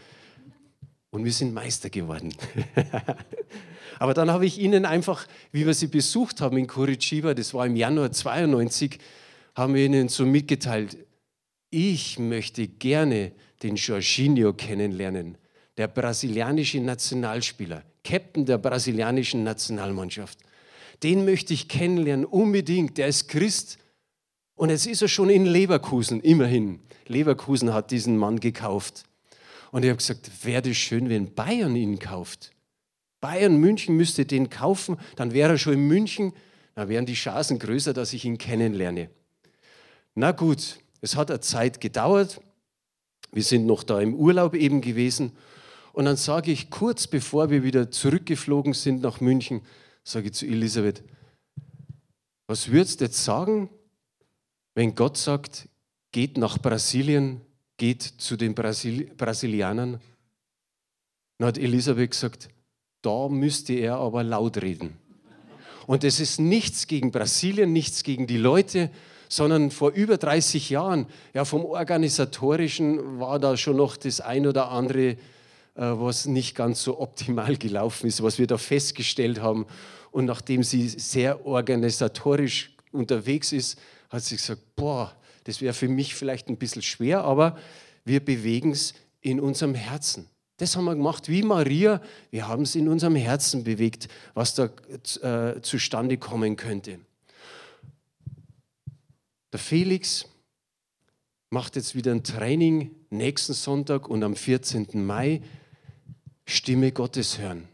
und 1.11 1.25
wir 1.25 1.31
sind 1.31 1.53
Meister 1.53 1.89
geworden. 1.89 2.33
Aber 3.99 4.13
dann 4.13 4.29
habe 4.29 4.45
ich 4.45 4.59
ihnen 4.59 4.85
einfach, 4.85 5.27
wie 5.51 5.65
wir 5.65 5.73
sie 5.73 5.87
besucht 5.87 6.41
haben 6.41 6.57
in 6.57 6.67
Curitiba, 6.67 7.33
das 7.33 7.53
war 7.53 7.65
im 7.65 7.75
Januar 7.75 8.11
92, 8.11 8.99
haben 9.55 9.73
wir 9.73 9.85
ihnen 9.85 10.09
so 10.09 10.25
mitgeteilt, 10.25 10.97
ich 11.69 12.19
möchte 12.19 12.67
gerne 12.67 13.31
den 13.63 13.75
Jorginho 13.75 14.53
kennenlernen, 14.53 15.37
der 15.77 15.87
brasilianische 15.87 16.79
Nationalspieler, 16.79 17.83
Captain 18.03 18.45
der 18.45 18.57
brasilianischen 18.57 19.43
Nationalmannschaft. 19.43 20.39
Den 21.03 21.25
möchte 21.25 21.53
ich 21.53 21.67
kennenlernen, 21.67 22.25
unbedingt. 22.25 22.97
Der 22.97 23.07
ist 23.07 23.27
Christ. 23.27 23.77
Und 24.55 24.69
jetzt 24.69 24.87
ist 24.87 25.01
er 25.01 25.07
schon 25.07 25.29
in 25.29 25.45
Leverkusen, 25.45 26.21
immerhin. 26.21 26.79
Leverkusen 27.07 27.73
hat 27.73 27.91
diesen 27.91 28.17
Mann 28.17 28.39
gekauft. 28.39 29.03
Und 29.71 29.83
ich 29.83 29.89
habe 29.89 29.97
gesagt, 29.97 30.29
wäre 30.43 30.69
es 30.69 30.77
schön, 30.77 31.09
wenn 31.09 31.33
Bayern 31.33 31.75
ihn 31.75 31.99
kauft. 31.99 32.51
Bayern 33.19 33.57
München 33.57 33.95
müsste 33.97 34.25
den 34.25 34.49
kaufen, 34.49 34.97
dann 35.15 35.33
wäre 35.33 35.53
er 35.53 35.57
schon 35.57 35.73
in 35.73 35.87
München, 35.87 36.33
dann 36.75 36.89
wären 36.89 37.05
die 37.05 37.15
Chancen 37.15 37.57
größer, 37.59 37.93
dass 37.93 38.13
ich 38.13 38.25
ihn 38.25 38.37
kennenlerne. 38.37 39.09
Na 40.13 40.31
gut, 40.31 40.79
es 41.01 41.15
hat 41.15 41.31
eine 41.31 41.39
Zeit 41.39 41.81
gedauert. 41.81 42.39
Wir 43.31 43.43
sind 43.43 43.65
noch 43.65 43.83
da 43.83 43.99
im 43.99 44.13
Urlaub 44.13 44.53
eben 44.53 44.81
gewesen. 44.81 45.31
Und 45.93 46.05
dann 46.05 46.15
sage 46.15 46.51
ich 46.51 46.69
kurz 46.69 47.07
bevor 47.07 47.49
wir 47.49 47.63
wieder 47.63 47.89
zurückgeflogen 47.89 48.73
sind 48.73 49.01
nach 49.01 49.19
München, 49.19 49.61
sage 50.03 50.27
ich 50.27 50.33
zu 50.33 50.45
Elisabeth, 50.45 51.03
Was 52.45 52.71
würdest 52.71 53.01
du 53.01 53.05
jetzt 53.05 53.23
sagen, 53.23 53.69
wenn 54.75 54.93
Gott 54.93 55.17
sagt, 55.17 55.67
geht 56.11 56.37
nach 56.37 56.59
Brasilien, 56.59 57.41
geht 57.77 58.01
zu 58.01 58.35
den 58.35 58.53
Brasil 58.53 59.09
Brasilianern? 59.15 60.01
Dann 61.37 61.47
hat 61.47 61.57
Elisabeth 61.57 62.11
gesagt, 62.11 62.49
da 63.01 63.29
müsste 63.29 63.73
er 63.73 63.97
aber 63.97 64.23
laut 64.23 64.61
reden. 64.61 64.97
Und 65.85 66.03
es 66.03 66.19
ist 66.19 66.39
nichts 66.39 66.87
gegen 66.87 67.11
Brasilien, 67.11 67.71
nichts 67.71 68.03
gegen 68.03 68.27
die 68.27 68.37
Leute, 68.37 68.89
sondern 69.29 69.71
vor 69.71 69.91
über 69.91 70.17
30 70.17 70.69
Jahren, 70.69 71.05
ja, 71.33 71.45
vom 71.45 71.65
Organisatorischen 71.65 73.19
war 73.19 73.39
da 73.39 73.55
schon 73.57 73.77
noch 73.77 73.97
das 73.97 74.21
ein 74.21 74.47
oder 74.47 74.69
andere, 74.71 75.09
äh, 75.09 75.17
was 75.75 76.25
nicht 76.25 76.55
ganz 76.55 76.83
so 76.83 76.99
optimal 76.99 77.55
gelaufen 77.57 78.07
ist, 78.07 78.23
was 78.23 78.39
wir 78.39 78.47
da 78.47 78.57
festgestellt 78.57 79.41
haben. 79.41 79.65
Und 80.11 80.25
nachdem 80.25 80.63
sie 80.63 80.87
sehr 80.87 81.45
organisatorisch 81.45 82.75
unterwegs 82.91 83.51
ist, 83.51 83.79
hat 84.09 84.23
sie 84.23 84.37
gesagt, 84.37 84.61
boah, 84.75 85.15
das 85.47 85.61
wäre 85.61 85.73
für 85.73 85.87
mich 85.87 86.13
vielleicht 86.13 86.49
ein 86.49 86.57
bisschen 86.57 86.81
schwer, 86.81 87.23
aber 87.23 87.57
wir 88.03 88.19
bewegen 88.19 88.71
es 88.71 88.93
in 89.21 89.39
unserem 89.39 89.75
Herzen. 89.75 90.27
Das 90.57 90.75
haben 90.75 90.85
wir 90.85 90.95
gemacht 90.95 91.29
wie 91.29 91.41
Maria. 91.41 92.01
Wir 92.31 92.49
haben 92.49 92.63
es 92.63 92.75
in 92.75 92.89
unserem 92.89 93.15
Herzen 93.15 93.63
bewegt, 93.63 94.09
was 94.33 94.55
da 94.55 94.69
äh, 95.21 95.61
zustande 95.61 96.17
kommen 96.17 96.57
könnte. 96.57 96.99
Der 99.53 99.59
Felix 99.59 100.25
macht 101.49 101.77
jetzt 101.77 101.95
wieder 101.95 102.11
ein 102.11 102.23
Training 102.23 102.91
nächsten 103.09 103.53
Sonntag 103.53 104.09
und 104.09 104.23
am 104.23 104.35
14. 104.35 104.87
Mai 105.05 105.41
Stimme 106.45 106.91
Gottes 106.91 107.39
hören. 107.39 107.69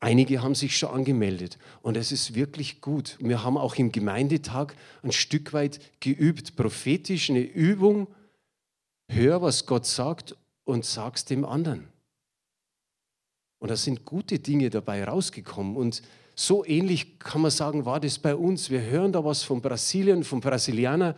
Einige 0.00 0.42
haben 0.42 0.54
sich 0.54 0.78
schon 0.78 0.90
angemeldet 0.90 1.58
und 1.82 1.96
es 1.96 2.12
ist 2.12 2.34
wirklich 2.34 2.80
gut. 2.80 3.16
Wir 3.20 3.42
haben 3.42 3.56
auch 3.56 3.74
im 3.76 3.90
Gemeindetag 3.90 4.74
ein 5.02 5.10
Stück 5.10 5.52
weit 5.52 5.80
geübt, 6.00 6.54
prophetisch 6.54 7.30
eine 7.30 7.40
Übung. 7.40 8.06
Hör, 9.08 9.42
was 9.42 9.66
Gott 9.66 9.86
sagt 9.86 10.36
und 10.64 10.84
sag's 10.84 11.24
dem 11.24 11.44
anderen. 11.44 11.88
Und 13.58 13.70
da 13.70 13.76
sind 13.76 14.04
gute 14.04 14.38
Dinge 14.38 14.70
dabei 14.70 15.02
rausgekommen. 15.02 15.76
Und 15.76 16.02
so 16.36 16.64
ähnlich 16.64 17.18
kann 17.18 17.42
man 17.42 17.50
sagen, 17.50 17.84
war 17.84 17.98
das 17.98 18.20
bei 18.20 18.36
uns. 18.36 18.70
Wir 18.70 18.82
hören 18.82 19.12
da 19.12 19.24
was 19.24 19.42
von 19.42 19.60
Brasilien, 19.60 20.22
von 20.22 20.40
Brasilianer 20.40 21.16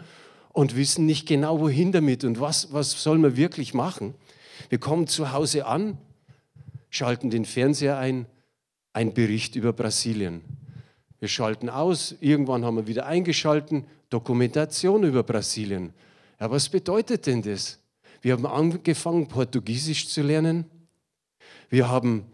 und 0.53 0.75
wissen 0.75 1.05
nicht 1.05 1.29
genau, 1.29 1.61
wohin 1.61 1.93
damit 1.93 2.25
und 2.25 2.41
was, 2.41 2.73
was 2.73 3.03
soll 3.03 3.19
man 3.19 3.37
wirklich 3.37 3.75
machen. 3.75 4.15
Wir 4.71 4.79
kommen 4.79 5.07
zu 5.07 5.33
Hause 5.33 5.67
an, 5.67 5.99
schalten 6.89 7.29
den 7.29 7.45
Fernseher 7.45 7.99
ein, 7.99 8.25
ein 8.93 9.15
Bericht 9.15 9.57
über 9.57 9.73
Brasilien. 9.73 10.43
Wir 11.19 11.29
schalten 11.29 11.69
aus, 11.69 12.15
irgendwann 12.21 12.65
haben 12.65 12.77
wir 12.77 12.87
wieder 12.87 13.07
eingeschalten, 13.07 13.85
Dokumentation 14.09 15.05
über 15.05 15.23
Brasilien. 15.23 15.93
Ja, 16.41 16.51
was 16.51 16.69
bedeutet 16.69 17.27
denn 17.27 17.43
das? 17.43 17.79
Wir 18.23 18.33
haben 18.33 18.47
angefangen, 18.47 19.29
Portugiesisch 19.29 20.09
zu 20.09 20.23
lernen. 20.23 20.65
Wir 21.69 21.89
haben 21.89 22.27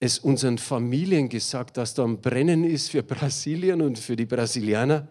es 0.00 0.18
unseren 0.18 0.58
Familien 0.58 1.28
gesagt, 1.28 1.76
dass 1.76 1.94
da 1.94 2.04
ein 2.04 2.20
Brennen 2.20 2.64
ist 2.64 2.90
für 2.90 3.02
Brasilien 3.04 3.82
und 3.82 3.98
für 3.98 4.16
die 4.16 4.26
Brasilianer. 4.26 5.08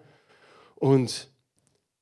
Und 0.76 1.30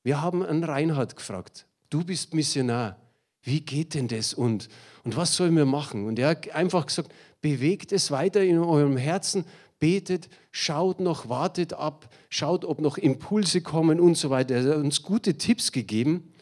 wir 0.02 0.22
haben 0.22 0.44
an 0.44 0.62
Reinhard 0.62 1.16
gefragt, 1.16 1.66
du 1.90 2.04
bist 2.04 2.34
Missionar, 2.34 2.96
wie 3.42 3.60
geht 3.60 3.94
denn 3.94 4.08
das 4.08 4.34
und, 4.34 4.68
und 5.04 5.16
was 5.16 5.36
sollen 5.36 5.56
wir 5.56 5.66
machen? 5.66 6.06
Und 6.06 6.18
er 6.18 6.30
hat 6.30 6.50
einfach 6.50 6.86
gesagt, 6.86 7.12
bewegt 7.40 7.92
es 7.92 8.10
weiter 8.10 8.42
in 8.42 8.58
eurem 8.58 8.96
Herzen, 8.96 9.44
betet, 9.78 10.28
schaut 10.50 11.00
noch, 11.00 11.28
wartet 11.28 11.74
ab, 11.74 12.08
schaut, 12.28 12.64
ob 12.64 12.80
noch 12.80 12.98
Impulse 12.98 13.60
kommen 13.60 14.00
und 14.00 14.16
so 14.16 14.30
weiter. 14.30 14.56
Er 14.56 14.64
hat 14.64 14.76
uns 14.76 15.02
gute 15.02 15.36
Tipps 15.36 15.72
gegeben. 15.72 16.32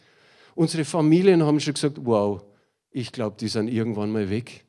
Unsere 0.55 0.85
Familien 0.85 1.43
haben 1.43 1.59
schon 1.59 1.73
gesagt, 1.73 1.97
wow, 2.03 2.41
ich 2.91 3.11
glaube, 3.11 3.35
die 3.39 3.49
sind 3.49 3.67
irgendwann 3.67 4.11
mal 4.11 4.29
weg. 4.29 4.65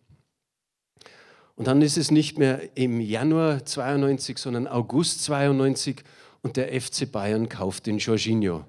Und 1.55 1.69
dann 1.69 1.81
ist 1.81 1.97
es 1.97 2.11
nicht 2.11 2.39
mehr 2.39 2.77
im 2.77 3.01
Januar 3.01 3.65
92, 3.65 4.37
sondern 4.37 4.67
August 4.67 5.25
92 5.25 6.03
und 6.43 6.57
der 6.57 6.79
FC 6.79 7.11
Bayern 7.11 7.49
kauft 7.49 7.87
den 7.87 7.99
Jorginho. 7.99 8.65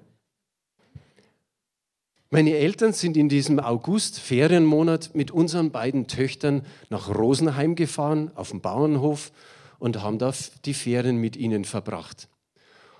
Meine 2.30 2.56
Eltern 2.56 2.92
sind 2.92 3.16
in 3.16 3.30
diesem 3.30 3.58
August, 3.58 4.20
Ferienmonat, 4.20 5.14
mit 5.14 5.30
unseren 5.30 5.70
beiden 5.70 6.08
Töchtern 6.08 6.62
nach 6.90 7.08
Rosenheim 7.08 7.74
gefahren, 7.74 8.30
auf 8.34 8.50
dem 8.50 8.60
Bauernhof, 8.60 9.32
und 9.78 10.02
haben 10.02 10.18
da 10.18 10.34
die 10.66 10.74
Ferien 10.74 11.16
mit 11.16 11.36
ihnen 11.36 11.64
verbracht. 11.64 12.28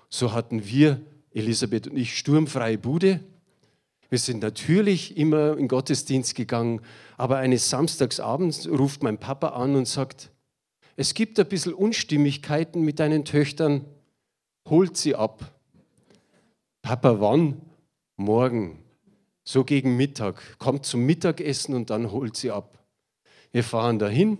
So 0.09 0.33
hatten 0.33 0.65
wir, 0.65 0.99
Elisabeth 1.31 1.87
und 1.87 1.97
ich, 1.97 2.17
sturmfreie 2.17 2.79
Bude. 2.79 3.19
Wir 4.09 4.17
sind 4.17 4.41
natürlich 4.41 5.15
immer 5.15 5.55
in 5.57 5.67
Gottesdienst 5.67 6.33
gegangen, 6.33 6.81
aber 7.15 7.37
eines 7.37 7.69
Samstagsabends 7.69 8.67
ruft 8.67 9.03
mein 9.03 9.19
Papa 9.19 9.49
an 9.49 9.75
und 9.75 9.87
sagt, 9.87 10.31
es 10.95 11.13
gibt 11.13 11.39
ein 11.39 11.47
bisschen 11.47 11.75
Unstimmigkeiten 11.75 12.81
mit 12.81 12.99
deinen 12.99 13.25
Töchtern, 13.25 13.85
holt 14.67 14.97
sie 14.97 15.13
ab. 15.13 15.53
Papa, 16.81 17.21
wann? 17.21 17.61
Morgen, 18.17 18.79
so 19.49 19.63
gegen 19.63 19.97
Mittag. 19.97 20.59
Kommt 20.59 20.85
zum 20.85 21.07
Mittagessen 21.07 21.73
und 21.73 21.89
dann 21.89 22.11
holt 22.11 22.37
sie 22.37 22.51
ab. 22.51 22.77
Wir 23.51 23.63
fahren 23.63 23.97
dahin, 23.97 24.37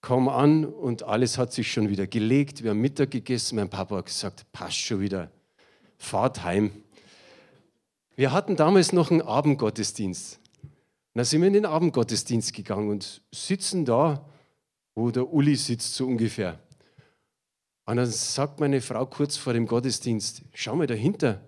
kommen 0.00 0.28
an 0.28 0.64
und 0.64 1.02
alles 1.02 1.36
hat 1.36 1.52
sich 1.52 1.72
schon 1.72 1.88
wieder 1.88 2.06
gelegt. 2.06 2.62
Wir 2.62 2.70
haben 2.70 2.80
Mittag 2.80 3.10
gegessen. 3.10 3.56
Mein 3.56 3.70
Papa 3.70 3.96
hat 3.96 4.06
gesagt, 4.06 4.46
passt 4.52 4.76
schon 4.76 5.00
wieder, 5.00 5.32
fahrt 5.98 6.44
heim. 6.44 6.70
Wir 8.14 8.30
hatten 8.30 8.54
damals 8.54 8.92
noch 8.92 9.10
einen 9.10 9.20
Abendgottesdienst. 9.20 10.38
Da 11.14 11.24
sind 11.24 11.40
wir 11.40 11.48
in 11.48 11.54
den 11.54 11.66
Abendgottesdienst 11.66 12.52
gegangen 12.52 12.90
und 12.90 13.20
sitzen 13.32 13.84
da, 13.84 14.24
wo 14.94 15.10
der 15.10 15.32
Uli 15.32 15.56
sitzt, 15.56 15.92
so 15.92 16.06
ungefähr. 16.06 16.60
Und 17.84 17.96
dann 17.96 18.06
sagt 18.06 18.60
meine 18.60 18.80
Frau 18.80 19.06
kurz 19.06 19.36
vor 19.36 19.54
dem 19.54 19.66
Gottesdienst: 19.66 20.42
Schau 20.54 20.76
mal 20.76 20.86
dahinter, 20.86 21.40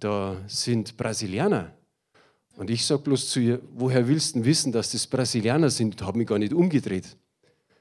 da 0.00 0.36
sind 0.46 0.96
Brasilianer. 0.96 1.72
Und 2.56 2.70
ich 2.70 2.84
sage 2.84 3.02
bloß 3.02 3.30
zu 3.30 3.40
ihr: 3.40 3.60
Woher 3.74 4.06
willst 4.08 4.34
du 4.34 4.44
wissen, 4.44 4.72
dass 4.72 4.92
das 4.92 5.06
Brasilianer 5.06 5.70
sind? 5.70 5.94
Ich 5.94 6.06
habe 6.06 6.18
mich 6.18 6.26
gar 6.26 6.38
nicht 6.38 6.52
umgedreht. 6.52 7.16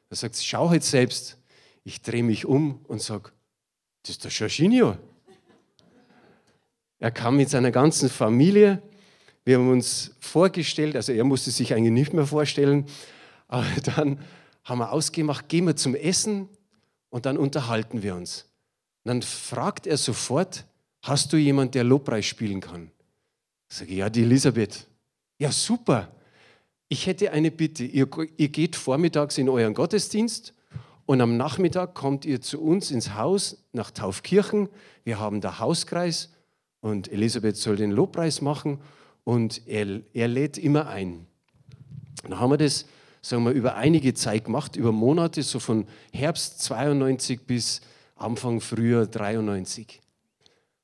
Da 0.10 0.16
sagt 0.16 0.36
sie: 0.36 0.46
Schau 0.46 0.70
halt 0.70 0.84
selbst. 0.84 1.38
Ich 1.84 2.02
drehe 2.02 2.24
mich 2.24 2.46
um 2.46 2.80
und 2.88 3.02
sage: 3.02 3.32
Das 4.04 4.12
ist 4.12 4.24
der 4.24 4.32
Jorginho. 4.32 4.98
Er 7.00 7.12
kam 7.12 7.38
mit 7.38 7.50
seiner 7.50 7.72
ganzen 7.72 8.10
Familie. 8.10 8.82
Wir 9.46 9.58
haben 9.58 9.72
uns 9.72 10.12
vorgestellt, 10.20 10.96
also 10.96 11.14
er 11.14 11.24
musste 11.24 11.50
sich 11.50 11.74
eigentlich 11.74 11.94
nicht 11.94 12.14
mehr 12.14 12.28
vorstellen, 12.28 12.86
aber 13.48 13.66
dann 13.96 14.20
haben 14.64 14.80
wir 14.80 14.92
ausgemacht, 14.92 15.50
gehen 15.50 15.66
wir 15.66 15.76
zum 15.76 15.96
Essen 15.96 16.50
und 17.10 17.26
dann 17.26 17.38
unterhalten 17.38 18.04
wir 18.04 18.16
uns. 18.16 18.46
Und 19.04 19.10
dann 19.10 19.22
fragt 19.22 19.88
er 19.88 19.98
sofort, 19.98 20.66
hast 21.02 21.34
du 21.34 21.38
jemanden, 21.38 21.74
der 21.74 21.84
Lobpreis 21.84 22.26
spielen 22.26 22.62
kann? 22.62 22.92
Ich 23.70 23.78
sage, 23.78 23.94
ja, 23.94 24.10
die 24.10 24.24
Elisabeth. 24.24 24.88
Ja, 25.38 25.52
super. 25.52 26.12
Ich 26.88 27.06
hätte 27.06 27.32
eine 27.32 27.52
Bitte. 27.52 27.86
Ihr, 27.86 28.08
ihr 28.38 28.50
geht 28.50 28.76
vormittags 28.76 29.38
in 29.38 29.48
euren 29.48 29.74
Gottesdienst 29.74 30.54
und 31.06 31.22
am 31.22 31.38
Nachmittag 31.38 31.94
kommt 31.94 32.26
ihr 32.26 32.42
zu 32.42 32.62
uns 32.62 32.92
ins 32.92 33.14
Haus 33.14 33.64
nach 33.74 33.92
Taufkirchen. 33.92 34.70
Wir 35.04 35.20
haben 35.20 35.42
da 35.42 35.60
Hauskreis 35.60 36.34
und 36.82 37.12
Elisabeth 37.12 37.58
soll 37.58 37.76
den 37.76 37.92
Lobpreis 37.92 38.42
machen 38.42 38.80
und 39.24 39.68
er, 39.68 40.02
er 40.14 40.28
lädt 40.28 40.58
immer 40.58 40.88
ein. 40.88 41.28
Dann 42.24 42.40
haben 42.40 42.52
wir 42.52 42.58
das, 42.58 42.86
sagen 43.22 43.44
wir, 43.44 43.52
über 43.52 43.76
einige 43.76 44.14
Zeit 44.14 44.46
gemacht, 44.46 44.76
über 44.76 44.92
Monate, 44.92 45.44
so 45.44 45.60
von 45.60 45.86
Herbst 46.12 46.62
92 46.64 47.42
bis 47.42 47.82
Anfang 48.16 48.62
Frühjahr 48.62 49.06
93. 49.06 50.02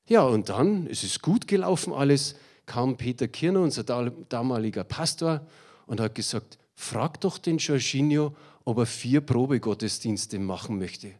Ja, 0.08 0.22
und 0.22 0.48
dann, 0.48 0.86
es 0.86 1.02
ist 1.02 1.22
gut 1.22 1.48
gelaufen 1.48 1.92
alles, 1.92 2.36
kam 2.64 2.96
Peter 2.96 3.28
Kirner, 3.28 3.60
unser 3.60 3.84
damaliger 3.84 4.84
Pastor, 4.84 5.46
und 5.86 6.00
hat 6.00 6.14
gesagt, 6.14 6.58
frag 6.74 7.20
doch 7.20 7.38
den 7.38 7.58
Jorginho, 7.58 8.34
ob 8.64 8.78
er 8.78 8.86
vier 8.86 9.20
Probegottesdienste 9.20 10.38
machen 10.38 10.78
möchte. 10.78 11.12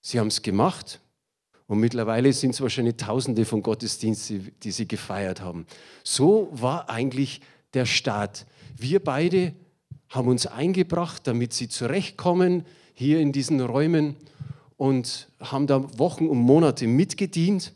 Sie 0.00 0.18
haben 0.18 0.28
es 0.28 0.42
gemacht, 0.42 1.00
und 1.68 1.80
mittlerweile 1.80 2.32
sind 2.32 2.50
es 2.50 2.62
wahrscheinlich 2.62 2.96
Tausende 2.96 3.44
von 3.44 3.62
Gottesdiensten, 3.62 4.52
die 4.62 4.70
sie 4.70 4.88
gefeiert 4.88 5.42
haben. 5.42 5.66
So 6.02 6.48
war 6.50 6.88
eigentlich 6.88 7.42
der 7.74 7.84
Start. 7.84 8.46
Wir 8.74 9.04
beide 9.04 9.54
haben 10.08 10.28
uns 10.28 10.46
eingebracht, 10.46 11.26
damit 11.26 11.52
sie 11.52 11.68
zurechtkommen 11.68 12.64
hier 12.94 13.20
in 13.20 13.32
diesen 13.32 13.60
Räumen 13.60 14.16
und 14.78 15.28
haben 15.40 15.66
da 15.66 15.98
Wochen 15.98 16.26
und 16.26 16.38
Monate 16.38 16.86
mitgedient. 16.86 17.74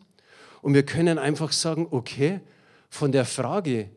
Und 0.63 0.73
wir 0.73 0.87
können 0.87 1.19
einfach 1.19 1.53
sagen, 1.53 1.87
okay, 1.91 2.41
von 2.89 3.13
der 3.13 3.27
Frage, 3.27 3.91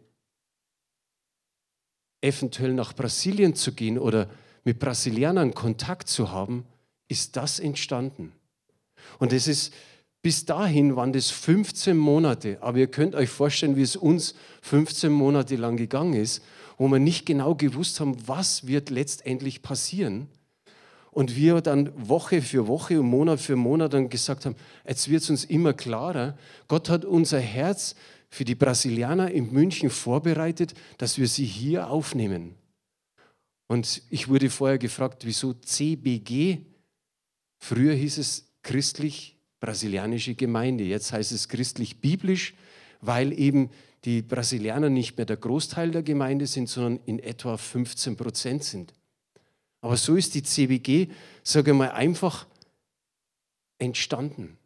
eventuell 2.19 2.73
nach 2.73 2.93
Brasilien 2.93 3.55
zu 3.55 3.71
gehen 3.71 3.97
oder 3.97 4.29
mit 4.65 4.79
Brasilianern 4.79 5.53
Kontakt 5.53 6.09
zu 6.09 6.31
haben, 6.31 6.65
ist 7.07 7.37
das 7.37 7.59
entstanden. 7.59 8.33
Und 9.19 9.31
es 9.31 9.47
ist 9.47 9.73
bis 10.23 10.43
dahin 10.43 10.95
waren 10.95 11.13
das 11.13 11.29
15 11.29 11.95
Monate, 11.95 12.57
aber 12.61 12.79
ihr 12.79 12.87
könnt 12.87 13.13
euch 13.13 13.29
vorstellen, 13.29 13.75
wie 13.75 13.83
es 13.83 13.95
uns 13.95 14.33
15 14.63 15.11
Monate 15.11 15.55
lang 15.55 15.77
gegangen 15.77 16.13
ist, 16.15 16.41
wo 16.79 16.87
wir 16.87 16.97
nicht 16.97 17.27
genau 17.27 17.53
gewusst 17.53 17.99
haben, 17.99 18.17
was 18.27 18.65
wird 18.65 18.89
letztendlich 18.89 19.61
passieren. 19.61 20.27
Und 21.15 21.37
wir 21.37 21.61
dann 21.61 21.93
Woche 21.95 22.41
für 22.41 22.67
Woche 22.67 22.99
und 22.99 23.05
Monat 23.05 23.39
für 23.39 23.55
Monat 23.55 23.93
dann 23.93 24.09
gesagt 24.09 24.45
haben, 24.45 24.57
jetzt 24.85 25.09
wird 25.09 25.23
es 25.23 25.29
uns 25.29 25.45
immer 25.45 25.71
klarer, 25.71 26.37
Gott 26.67 26.89
hat 26.89 27.05
unser 27.05 27.39
Herz 27.39 27.95
für 28.29 28.43
die 28.43 28.53
Brasilianer 28.53 29.31
in 29.31 29.49
München 29.53 29.89
vorbereitet, 29.89 30.73
dass 30.97 31.17
wir 31.17 31.29
sie 31.29 31.45
hier 31.45 31.89
aufnehmen. 31.89 32.55
Und 33.67 34.01
ich 34.09 34.27
wurde 34.27 34.49
vorher 34.49 34.77
gefragt, 34.77 35.25
wieso 35.25 35.53
CBG? 35.53 36.57
Früher 37.59 37.93
hieß 37.93 38.17
es 38.17 38.51
christlich 38.61 39.37
brasilianische 39.61 40.35
Gemeinde. 40.35 40.83
Jetzt 40.83 41.13
heißt 41.13 41.31
es 41.31 41.47
christlich-biblisch, 41.47 42.55
weil 42.99 43.31
eben 43.39 43.69
die 44.03 44.21
Brasilianer 44.21 44.89
nicht 44.89 45.15
mehr 45.15 45.25
der 45.25 45.37
Großteil 45.37 45.91
der 45.91 46.03
Gemeinde 46.03 46.45
sind, 46.45 46.67
sondern 46.67 46.99
in 47.05 47.19
etwa 47.19 47.55
15 47.55 48.17
Prozent 48.17 48.65
sind. 48.65 48.93
Aber 49.85 49.97
so 49.97 50.15
ist 50.15 50.33
die 50.33 50.41
CBG, 50.41 51.09
sage 51.43 51.69
ich 51.69 51.77
mal, 51.77 51.91
einfach 51.91 52.47
entstanden. 53.77 54.57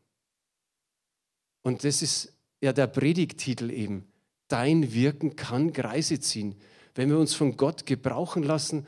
Und 1.61 1.83
das 1.83 2.01
ist 2.01 2.31
ja 2.61 2.71
der 2.71 2.88
Predigtitel 2.88 3.69
eben. 3.69 4.07
Dein 4.47 4.93
Wirken 4.93 5.35
kann 5.35 5.73
Kreise 5.73 6.21
ziehen. 6.21 6.55
Wenn 6.95 7.09
wir 7.09 7.19
uns 7.19 7.33
von 7.33 7.57
Gott 7.57 7.85
gebrauchen 7.85 8.43
lassen, 8.43 8.88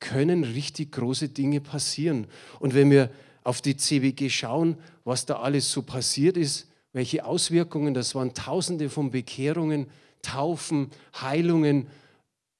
können 0.00 0.42
richtig 0.42 0.92
große 0.92 1.28
Dinge 1.28 1.60
passieren. 1.60 2.28
Und 2.60 2.72
wenn 2.72 2.90
wir 2.90 3.10
auf 3.44 3.60
die 3.60 3.76
CWG 3.76 4.30
schauen, 4.30 4.78
was 5.04 5.26
da 5.26 5.40
alles 5.40 5.70
so 5.70 5.82
passiert 5.82 6.38
ist, 6.38 6.66
welche 6.94 7.26
Auswirkungen, 7.26 7.92
das 7.92 8.14
waren 8.14 8.32
Tausende 8.32 8.88
von 8.88 9.10
Bekehrungen, 9.10 9.90
Taufen, 10.22 10.88
Heilungen, 11.20 11.88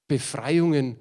Befreiungen, 0.08 0.98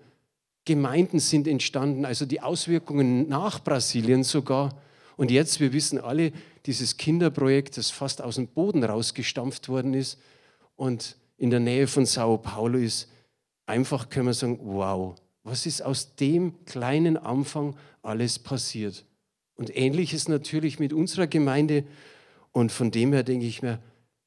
Gemeinden 0.68 1.20
sind 1.20 1.48
entstanden, 1.48 2.04
also 2.04 2.26
die 2.26 2.42
Auswirkungen 2.42 3.30
nach 3.30 3.64
Brasilien 3.64 4.24
sogar. 4.26 4.78
Und 5.16 5.32
jetzt, 5.32 5.62
wir 5.62 5.72
wissen 5.72 5.98
alle, 5.98 6.34
dieses 6.66 6.98
Kinderprojekt, 6.98 7.78
das 7.78 7.90
fast 7.90 8.22
aus 8.22 8.36
dem 8.36 8.48
Boden 8.48 8.84
rausgestampft 8.84 9.70
worden 9.70 9.94
ist 9.94 10.20
und 10.76 11.16
in 11.38 11.52
der 11.52 11.62
Nähe 11.62 11.88
von 11.88 12.06
Sao 12.06 12.38
Paulo 12.38 12.78
ist, 12.78 13.08
einfach 13.66 14.10
können 14.10 14.28
wir 14.28 14.34
sagen, 14.34 14.60
wow, 14.62 15.16
was 15.44 15.66
ist 15.66 15.82
aus 15.82 16.16
dem 16.16 16.66
kleinen 16.66 17.16
Anfang 17.16 17.78
alles 18.02 18.38
passiert? 18.38 19.06
Und 19.56 19.74
ähnlich 19.76 20.14
ist 20.14 20.28
natürlich 20.28 20.80
mit 20.80 20.92
unserer 20.92 21.28
Gemeinde. 21.28 21.86
Und 22.52 22.74
von 22.74 22.92
dem 22.92 23.14
her 23.14 23.24
denke 23.24 23.46
ich 23.46 23.62
mir, 23.62 23.80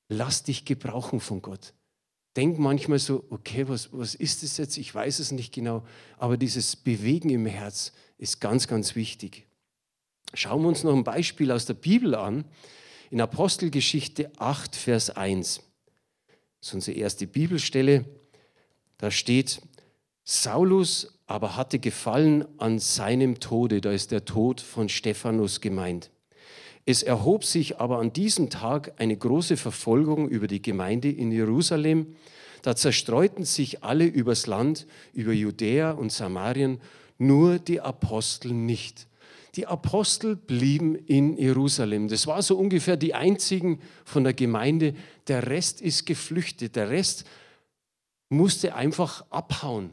lass 0.09 0.43
dich 0.43 0.65
gebrauchen 0.65 1.21
von 1.21 1.43
Gott. 1.43 1.75
Denk 2.37 2.59
manchmal 2.59 2.99
so, 2.99 3.25
okay, 3.31 3.69
was, 3.69 3.89
was 3.93 4.15
ist 4.15 4.43
das 4.43 4.57
jetzt? 4.57 4.77
Ich 4.79 4.95
weiß 4.95 5.19
es 5.19 5.33
nicht 5.33 5.53
genau. 5.53 5.85
Aber 6.17 6.37
dieses 6.37 6.77
Bewegen 6.77 7.31
im 7.31 7.47
Herz 7.47 7.93
ist 8.19 8.41
ganz, 8.41 8.69
ganz 8.69 8.95
wichtig. 8.95 9.47
Schauen 10.35 10.63
wir 10.63 10.69
uns 10.69 10.85
noch 10.85 10.95
ein 10.95 11.03
Beispiel 11.05 11.51
aus 11.51 11.67
der 11.67 11.75
Bibel 11.75 12.15
an. 12.15 12.45
In 13.11 13.21
Apostelgeschichte 13.21 14.31
8, 14.39 14.77
Vers 14.77 15.11
1. 15.11 15.63
Das 16.61 16.69
ist 16.69 16.75
unsere 16.75 16.97
erste 16.97 17.27
Bibelstelle. 17.27 18.05
Da 18.99 19.11
steht, 19.11 19.61
Saulus 20.23 21.19
aber 21.27 21.57
hatte 21.57 21.79
Gefallen 21.79 22.45
an 22.59 22.79
seinem 22.79 23.41
Tode. 23.41 23.81
Da 23.81 23.91
ist 23.91 24.13
der 24.13 24.25
Tod 24.25 24.61
von 24.61 24.89
Stephanus 24.89 25.61
gemeint. 25.61 26.11
Es 26.87 27.03
erhob 27.03 27.45
sich 27.45 27.79
aber 27.79 27.99
an 27.99 28.13
diesem 28.13 28.51
Tag 28.51 28.95
eine 28.99 29.17
große 29.17 29.57
Verfolgung 29.57 30.29
über 30.29 30.47
die 30.47 30.63
Gemeinde 30.63 31.11
in 31.11 31.31
Jerusalem. 31.31 32.15
Da 32.63 32.77
zerstreuten 32.77 33.45
sich 33.45 33.85
alle 33.85 34.07
übers 34.07 34.47
Land, 34.47 34.87
über 35.13 35.33
Judäa 35.33 35.93
und 35.93 36.13
Samarien, 36.13 36.81
nur 37.19 37.59
die 37.59 37.81
Apostel 37.81 38.53
nicht. 38.53 39.07
Die 39.57 39.67
Apostel 39.67 40.37
blieben 40.37 40.95
in 40.95 41.37
Jerusalem. 41.37 42.09
Das 42.09 42.27
war 42.27 42.41
so 42.43 42.57
ungefähr 42.57 42.97
die 42.97 43.15
einzigen 43.15 43.81
von 44.05 44.23
der 44.25 44.33
Gemeinde. 44.33 44.95
Der 45.27 45.49
Rest 45.49 45.81
ist 45.81 46.07
geflüchtet. 46.07 46.77
Der 46.77 46.89
Rest 46.89 47.25
musste 48.29 48.75
einfach 48.75 49.25
abhauen. 49.31 49.91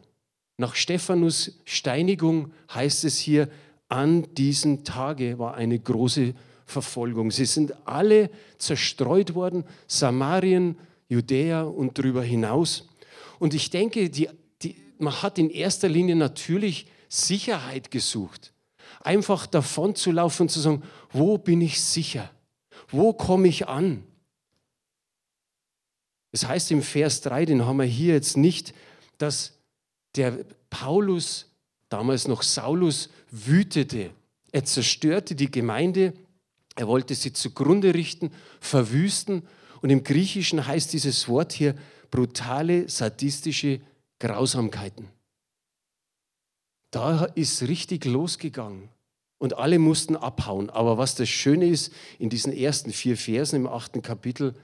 Nach 0.58 0.76
Stephanus 0.76 1.60
Steinigung 1.66 2.52
heißt 2.74 3.04
es 3.04 3.18
hier, 3.18 3.50
an 3.90 4.34
diesem 4.36 4.84
Tage 4.84 5.40
war 5.40 5.56
eine 5.56 5.80
große 5.80 6.34
Verfolgung. 6.68 7.32
Sie 7.32 7.46
sind 7.46 7.74
alle 7.88 8.30
zerstreut 8.58 9.34
worden, 9.34 9.64
Samarien, 9.88 10.78
Judäa 11.08 11.64
und 11.64 11.98
darüber 11.98 12.22
hinaus. 12.22 12.90
Und 13.40 13.54
ich 13.54 13.70
denke, 13.70 14.10
die, 14.10 14.30
die, 14.62 14.76
man 15.00 15.22
hat 15.22 15.40
in 15.40 15.50
erster 15.50 15.88
Linie 15.88 16.16
natürlich 16.16 16.88
Sicherheit 17.08 17.90
gesucht. 17.90 18.54
Einfach 19.00 19.48
davon 19.48 19.96
zu 19.96 20.12
laufen 20.12 20.44
und 20.44 20.50
zu 20.50 20.60
sagen, 20.60 20.84
wo 21.12 21.38
bin 21.38 21.62
ich 21.62 21.82
sicher? 21.82 22.30
Wo 22.90 23.14
komme 23.14 23.48
ich 23.48 23.68
an? 23.68 24.04
Es 26.34 26.42
das 26.42 26.50
heißt 26.50 26.72
im 26.72 26.82
Vers 26.82 27.22
3, 27.22 27.46
den 27.46 27.66
haben 27.66 27.78
wir 27.78 27.86
hier 27.86 28.14
jetzt 28.14 28.36
nicht, 28.36 28.74
dass 29.18 29.54
der 30.18 30.46
Paulus, 30.70 31.46
damals 31.88 32.28
noch 32.28 32.44
Saulus, 32.44 33.10
wütete. 33.32 34.12
Er 34.52 34.66
zerstörte 34.66 35.36
die 35.36 35.50
Gemeinde, 35.50 36.14
er 36.78 36.88
wollte 36.88 37.16
sie 37.16 37.34
zugrunde 37.34 37.94
richten, 37.94 38.32
verwüsten. 38.60 39.44
Und 39.82 39.90
im 39.90 40.04
Griechischen 40.04 40.66
heißt 40.66 40.94
dieses 40.94 41.28
Wort 41.28 41.52
hier 41.52 41.76
brutale, 42.10 42.88
sadistische 42.88 43.82
Grausamkeiten. 44.20 45.10
Da 46.92 47.26
ist 47.26 47.64
richtig 47.64 48.06
losgegangen 48.06 48.90
und 49.38 49.58
alle 49.58 49.78
mussten 49.78 50.16
abhauen. 50.16 50.70
Aber 50.70 50.98
was 50.98 51.16
das 51.16 51.30
Schöne 51.30 51.68
ist, 51.68 51.92
in 52.18 52.30
diesen 52.30 52.54
ersten 52.54 52.94
vier 52.94 53.18
Versen 53.18 53.58
im 53.58 53.68
achten 53.68 54.02
Kapitel, 54.02 54.56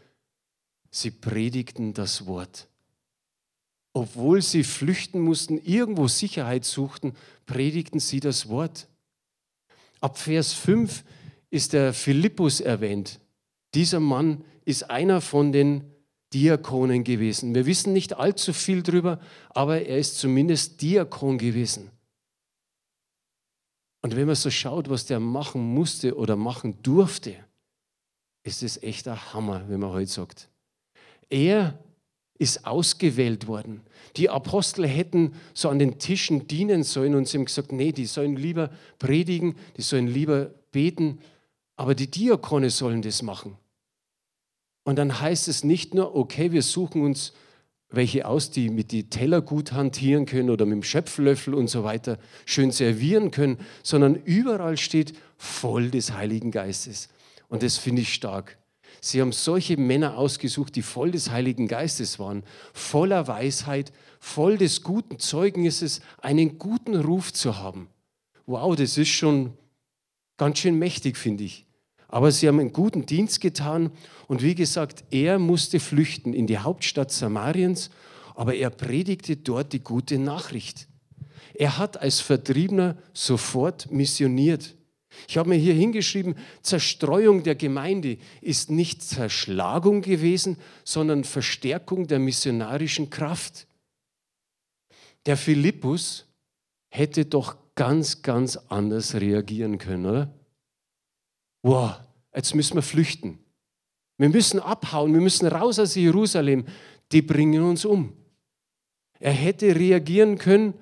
sie 0.90 1.12
predigten 1.12 1.94
das 1.94 2.26
Wort 2.26 2.68
obwohl 3.94 4.42
sie 4.42 4.64
flüchten 4.64 5.22
mussten, 5.22 5.60
irgendwo 5.60 6.08
Sicherheit 6.08 6.66
suchten, 6.66 7.16
predigten 7.46 8.00
sie 8.00 8.20
das 8.20 8.50
Wort. 8.50 8.88
Ab 10.02 10.18
Vers 10.18 10.54
5 10.54 11.04
ist 11.54 11.74
der 11.74 11.94
Philippus 11.94 12.62
erwähnt. 12.62 13.20
Dieser 13.76 14.00
Mann 14.00 14.44
ist 14.66 14.90
einer 14.90 15.22
von 15.22 15.52
den 15.52 15.84
Diakonen 16.34 17.04
gewesen. 17.04 17.54
Wir 17.54 17.68
wissen 17.68 17.94
nicht 17.94 18.18
allzu 18.18 18.54
viel 18.54 18.82
darüber, 18.82 19.20
aber 19.50 19.84
er 19.84 20.00
ist 20.00 20.18
zumindest 20.18 20.82
Diakon 20.82 21.38
gewesen. 21.38 21.92
Und 24.02 24.16
wenn 24.16 24.26
man 24.26 24.36
so 24.36 24.50
schaut, 24.50 24.90
was 24.90 25.06
der 25.06 25.20
machen 25.20 25.62
musste 25.62 26.18
oder 26.18 26.36
machen 26.36 26.82
durfte, 26.82 27.36
ist 28.42 28.64
es 28.64 28.82
echt 28.82 29.08
ein 29.08 29.34
Hammer, 29.34 29.70
wenn 29.70 29.80
man 29.80 29.92
heute 29.92 30.10
sagt. 30.12 30.50
Er 31.30 31.78
ist 32.40 32.66
ausgewählt 32.66 33.46
worden. 33.46 33.82
Die 34.18 34.28
Apostel 34.28 34.88
hätten 34.88 35.36
so 35.54 35.70
an 35.70 35.78
den 35.78 36.00
Tischen 36.00 36.48
dienen 36.48 36.82
sollen 36.82 37.14
und 37.14 37.28
sie 37.28 37.38
haben 37.38 37.46
gesagt, 37.46 37.72
nee, 37.72 37.92
die 37.92 38.08
sollen 38.08 38.38
lieber 38.38 38.72
predigen, 38.98 39.56
die 39.78 39.84
sollen 39.84 40.08
lieber 40.08 40.52
beten, 40.72 41.20
aber 41.76 41.96
die 41.96 42.10
Diakone 42.10 42.70
sollen 42.70 43.02
das 43.02 43.22
machen. 43.22 43.58
Und 44.84 44.98
dann 44.98 45.20
heißt 45.20 45.48
es 45.48 45.64
nicht 45.64 45.94
nur, 45.94 46.16
okay, 46.16 46.52
wir 46.52 46.62
suchen 46.62 47.02
uns 47.04 47.34
welche 47.90 48.28
aus, 48.28 48.50
die 48.50 48.70
mit 48.70 48.92
die 48.92 49.10
Teller 49.10 49.42
gut 49.42 49.72
hantieren 49.72 50.26
können 50.26 50.50
oder 50.50 50.66
mit 50.66 50.74
dem 50.74 50.84
Schöpflöffel 50.84 51.54
und 51.54 51.68
so 51.68 51.84
weiter 51.84 52.18
schön 52.46 52.72
servieren 52.72 53.30
können, 53.30 53.60
sondern 53.84 54.16
überall 54.16 54.78
steht 54.78 55.14
voll 55.38 55.92
des 55.92 56.12
Heiligen 56.12 56.50
Geistes. 56.50 57.10
Und 57.50 57.62
das 57.62 57.78
finde 57.78 58.02
ich 58.02 58.14
stark. 58.14 58.58
Sie 59.00 59.22
haben 59.22 59.32
solche 59.32 59.78
Männer 59.78 60.18
ausgesucht, 60.18 60.76
die 60.76 60.82
voll 60.82 61.12
des 61.12 61.30
Heiligen 61.30 61.68
Geistes 61.68 62.18
waren, 62.18 62.44
voller 62.74 63.28
Weisheit, 63.28 63.92
voll 64.20 64.58
des 64.58 64.82
guten 64.82 65.20
Zeugnisses, 65.20 66.02
einen 66.20 66.58
guten 66.58 66.96
Ruf 66.96 67.32
zu 67.32 67.60
haben. 67.60 67.90
Wow, 68.48 68.76
das 68.76 68.98
ist 68.98 69.10
schon 69.10 69.54
ganz 70.38 70.60
schön 70.60 70.78
mächtig, 70.78 71.18
finde 71.18 71.44
ich. 71.44 71.66
Aber 72.08 72.32
sie 72.32 72.48
haben 72.48 72.60
einen 72.60 72.74
guten 72.74 73.06
Dienst 73.06 73.42
getan 73.42 73.92
und 74.28 74.44
wie 74.44 74.56
gesagt, 74.56 75.04
er 75.10 75.40
musste 75.40 75.80
flüchten 75.80 76.34
in 76.34 76.46
die 76.46 76.60
Hauptstadt 76.60 77.12
Samariens, 77.12 77.90
aber 78.36 78.56
er 78.56 78.70
predigte 78.70 79.36
dort 79.36 79.74
die 79.74 79.84
gute 79.84 80.20
Nachricht. 80.20 80.88
Er 81.56 81.78
hat 81.78 82.02
als 82.02 82.20
Vertriebener 82.20 82.98
sofort 83.14 83.92
missioniert. 83.92 84.76
Ich 85.28 85.38
habe 85.38 85.50
mir 85.50 85.56
hier 85.56 85.74
hingeschrieben, 85.74 86.36
Zerstreuung 86.62 87.44
der 87.44 87.56
Gemeinde 87.56 88.18
ist 88.42 88.72
nicht 88.72 89.04
Zerschlagung 89.04 90.02
gewesen, 90.02 90.58
sondern 90.84 91.24
Verstärkung 91.24 92.08
der 92.08 92.20
missionarischen 92.20 93.10
Kraft. 93.10 93.68
Der 95.26 95.38
Philippus 95.38 96.26
hätte 96.90 97.26
doch 97.26 97.56
ganz, 97.76 98.22
ganz 98.22 98.58
anders 98.70 99.16
reagieren 99.16 99.78
können, 99.78 100.06
oder? 100.06 100.34
Wow, 101.62 101.96
jetzt 102.36 102.56
müssen 102.56 102.76
wir 102.76 102.82
flüchten. 102.82 103.40
Wir 104.18 104.30
müssen 104.30 104.60
abhauen, 104.60 105.14
wir 105.14 105.22
müssen 105.22 105.48
raus 105.48 105.80
aus 105.80 105.96
Jerusalem. 105.96 106.66
Die 107.12 107.22
bringen 107.22 107.64
uns 107.64 107.86
um. 107.86 108.14
Er 109.20 109.32
hätte 109.32 109.76
reagieren 109.76 110.38
können 110.38 110.74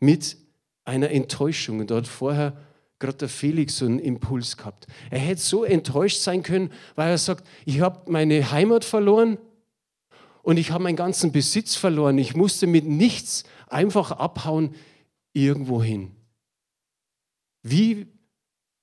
mit 0.00 0.36
einer 0.84 1.10
Enttäuschung. 1.10 1.80
Und 1.80 1.90
dort 1.90 2.08
vorher 2.08 2.56
gerade 2.98 3.18
der 3.18 3.28
Felix 3.28 3.78
so 3.78 3.84
einen 3.84 3.98
Impuls 3.98 4.56
gehabt. 4.56 4.86
Er 5.10 5.18
hätte 5.18 5.42
so 5.42 5.64
enttäuscht 5.64 6.18
sein 6.18 6.42
können, 6.42 6.72
weil 6.94 7.10
er 7.10 7.18
sagt, 7.18 7.46
ich 7.66 7.80
habe 7.80 8.10
meine 8.10 8.50
Heimat 8.50 8.84
verloren 8.84 9.38
und 10.42 10.56
ich 10.56 10.70
habe 10.70 10.84
meinen 10.84 10.96
ganzen 10.96 11.32
Besitz 11.32 11.74
verloren. 11.74 12.16
Ich 12.18 12.34
musste 12.34 12.66
mit 12.66 12.86
nichts 12.86 13.44
einfach 13.68 14.12
abhauen 14.12 14.74
irgendwo 15.32 15.82
hin. 15.82 16.12
Wie 17.62 18.06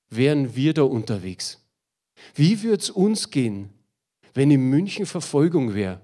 wären 0.09 0.55
wir 0.55 0.73
da 0.73 0.83
unterwegs? 0.83 1.61
Wie 2.35 2.63
würde 2.63 2.81
es 2.81 2.89
uns 2.89 3.29
gehen, 3.29 3.69
wenn 4.33 4.51
in 4.51 4.69
München 4.69 5.05
Verfolgung 5.05 5.73
wäre 5.73 6.01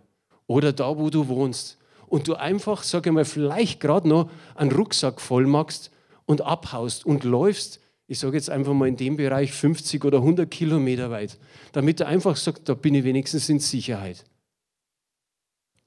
oder 0.47 0.73
da, 0.73 0.97
wo 0.97 1.09
du 1.09 1.27
wohnst 1.27 1.77
und 2.07 2.27
du 2.27 2.35
einfach, 2.35 2.83
sage 2.83 3.09
ich 3.09 3.13
mal, 3.13 3.25
vielleicht 3.25 3.79
gerade 3.79 4.07
noch 4.07 4.29
einen 4.55 4.71
Rucksack 4.71 5.19
voll 5.19 5.47
machst 5.47 5.91
und 6.25 6.41
abhaust 6.41 7.05
und 7.05 7.23
läufst, 7.23 7.79
ich 8.07 8.19
sage 8.19 8.37
jetzt 8.37 8.49
einfach 8.49 8.73
mal 8.73 8.87
in 8.87 8.97
dem 8.97 9.17
Bereich 9.17 9.51
50 9.51 10.05
oder 10.05 10.19
100 10.19 10.49
Kilometer 10.49 11.09
weit, 11.09 11.39
damit 11.71 11.99
er 11.99 12.07
einfach 12.07 12.35
sagt, 12.35 12.69
da 12.69 12.73
bin 12.73 12.93
ich 12.93 13.03
wenigstens 13.03 13.49
in 13.49 13.59
Sicherheit. 13.59 14.25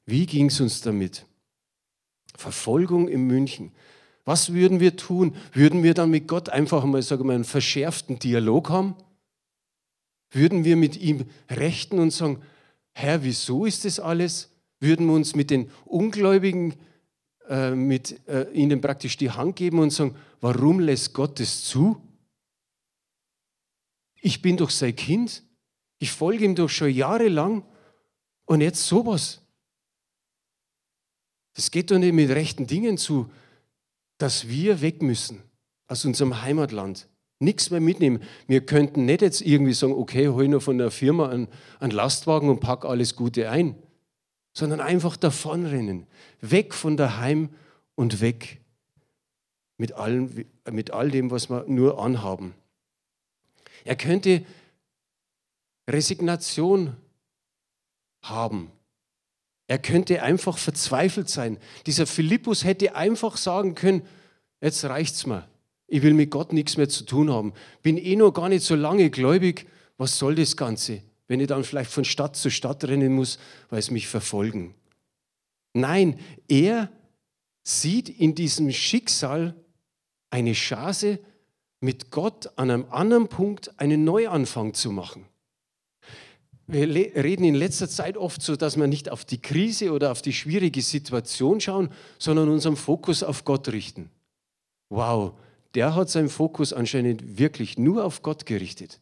Wie 0.05 0.27
ging 0.27 0.47
es 0.47 0.61
uns 0.61 0.81
damit? 0.81 1.27
Verfolgung 2.35 3.09
in 3.09 3.27
München. 3.27 3.73
Was 4.29 4.53
würden 4.53 4.79
wir 4.79 4.95
tun? 4.95 5.35
Würden 5.55 5.83
wir 5.83 5.95
dann 5.95 6.11
mit 6.11 6.29
Gott 6.29 6.51
einfach 6.51 6.85
mal, 6.85 7.01
sage 7.01 7.25
mal, 7.25 7.35
einen 7.35 7.45
verschärften 7.45 8.19
Dialog 8.19 8.69
haben? 8.69 8.95
Würden 10.31 10.65
wir 10.65 10.77
mit 10.77 10.99
ihm 10.99 11.25
rechten 11.49 11.99
und 11.99 12.11
sagen, 12.11 12.43
Herr, 12.93 13.25
wieso 13.25 13.65
ist 13.65 13.87
das 13.87 13.99
alles? 13.99 14.51
Würden 14.81 15.07
wir 15.07 15.15
uns 15.15 15.35
mit 15.35 15.49
den 15.49 15.71
Ungläubigen, 15.87 16.75
äh, 17.49 17.71
mit 17.71 18.21
äh, 18.29 18.53
ihnen 18.53 18.83
praktisch 18.83 19.17
die 19.17 19.31
Hand 19.31 19.57
geben 19.57 19.79
und 19.79 19.95
sagen, 19.95 20.15
warum 20.43 20.81
lässt 20.81 21.15
Gott 21.15 21.41
es 21.41 21.65
zu? 21.65 21.99
Ich 24.21 24.43
bin 24.43 24.59
doch 24.59 24.69
sein 24.69 24.95
Kind. 24.95 25.43
Ich 26.01 26.13
folge 26.13 26.45
ihm 26.45 26.55
doch 26.55 26.69
schon 26.69 26.91
jahrelang. 26.91 27.65
Und 28.45 28.61
jetzt 28.61 28.87
sowas. 28.87 29.41
Das 31.55 31.71
geht 31.71 31.91
doch 31.91 31.99
nicht 31.99 32.13
mit 32.13 32.29
rechten 32.29 32.67
Dingen 32.67 32.99
zu, 32.99 33.31
dass 34.19 34.49
wir 34.49 34.81
weg 34.81 35.03
müssen 35.03 35.43
aus 35.87 36.05
unserem 36.05 36.43
Heimatland 36.43 37.09
nichts 37.39 37.71
mehr 37.71 37.81
mitnehmen. 37.81 38.23
Wir 38.47 38.65
könnten 38.65 39.05
nicht 39.05 39.23
jetzt 39.23 39.41
irgendwie 39.41 39.73
sagen, 39.73 39.93
okay, 39.93 40.29
hol 40.29 40.49
nur 40.49 40.61
von 40.61 40.79
der 40.79 40.91
Firma 40.91 41.29
einen, 41.29 41.49
einen 41.81 41.93
Lastwagen 41.93 42.49
und 42.49 42.61
pack 42.61 42.85
alles 42.85 43.17
Gute 43.17 43.51
ein, 43.51 43.77
sondern 44.53 44.81
einfach 44.81 45.17
davonrennen, 45.17 46.07
weg 46.41 46.75
von 46.75 46.97
daheim 46.97 47.51
und 47.95 48.21
weg 48.21 48.61
mit, 49.77 49.93
allem, 49.93 50.45
mit 50.71 50.91
all 50.91 51.11
dem, 51.11 51.31
was 51.31 51.49
wir 51.49 51.65
nur 51.69 52.03
anhaben. 52.03 52.55
Er 53.85 53.97
könnte 53.97 54.45
Resignation 55.89 56.97
haben. 58.23 58.71
Er 59.69 59.79
könnte 59.79 60.23
einfach 60.23 60.59
verzweifelt 60.59 61.29
sein. 61.29 61.59
Dieser 61.87 62.07
Philippus 62.07 62.65
hätte 62.65 62.97
einfach 62.97 63.37
sagen 63.37 63.75
können, 63.75 64.03
jetzt 64.61 64.85
reicht's 64.87 65.27
mir. 65.27 65.47
Ich 65.87 66.03
will 66.03 66.15
mit 66.15 66.31
Gott 66.31 66.53
nichts 66.53 66.77
mehr 66.77 66.89
zu 66.89 67.05
tun 67.05 67.31
haben. 67.31 67.53
Bin 67.83 67.99
eh 67.99 68.17
noch 68.17 68.33
gar 68.33 68.49
nicht 68.49 68.65
so 68.65 68.75
lange 68.75 69.11
gläubig. 69.11 69.67
Was 69.99 70.19
soll 70.19 70.35
das 70.35 70.57
Ganze, 70.57 71.03
wenn 71.29 71.41
ich 71.41 71.49
dann 71.49 71.65
vielleicht 71.65 71.91
von 71.91 72.05
Stadt 72.05 72.35
zu 72.35 72.51
Stadt 72.51 72.83
rennen 72.85 73.15
muss, 73.15 73.39
weil 73.69 73.79
es 73.79 73.91
mich 73.91 74.09
verfolgen? 74.09 74.75
Nein, 75.75 76.19
er 76.49 76.91
sieht 77.63 78.09
in 78.09 78.35
diesem 78.35 78.73
Schicksal 78.73 79.55
eine 80.31 80.55
Chance, 80.55 81.19
mit 81.81 82.11
Gott 82.11 82.51
an 82.57 82.71
einem 82.71 82.87
anderen 82.91 83.29
Punkt 83.29 83.79
einen 83.79 84.03
Neuanfang 84.03 84.75
zu 84.75 84.91
machen. 84.91 85.28
Wir 86.71 86.87
reden 86.87 87.45
in 87.45 87.55
letzter 87.55 87.89
Zeit 87.89 88.19
oft 88.19 88.43
so, 88.43 88.55
dass 88.55 88.77
wir 88.77 88.87
nicht 88.87 89.09
auf 89.11 89.25
die 89.25 89.41
Krise 89.41 89.91
oder 89.91 90.13
auf 90.13 90.21
die 90.21 90.35
schwierige 90.35 90.83
Situation 90.83 91.63
schauen, 91.63 91.89
sondern 92.19 92.51
unseren 92.51 92.77
Fokus 92.77 93.23
auf 93.23 93.47
Gott 93.47 93.69
richten. 93.69 94.11
Wow, 94.91 95.33
der 95.75 95.95
hat 95.95 96.11
seinen 96.11 96.29
Fokus 96.29 96.75
anscheinend 96.75 97.39
wirklich 97.39 97.79
nur 97.79 98.05
auf 98.05 98.23
Gott 98.23 98.45
gerichtet. 98.45 99.01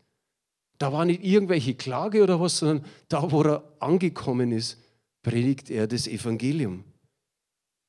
Da 0.78 0.92
war 0.92 1.04
nicht 1.04 1.24
irgendwelche 1.24 1.74
Klage 1.74 2.22
oder 2.22 2.40
was, 2.40 2.58
sondern 2.58 2.84
da, 3.08 3.32
wo 3.32 3.42
er 3.42 3.64
angekommen 3.80 4.52
ist, 4.52 4.78
predigt 5.22 5.68
er 5.68 5.88
das 5.88 6.06
Evangelium. 6.06 6.84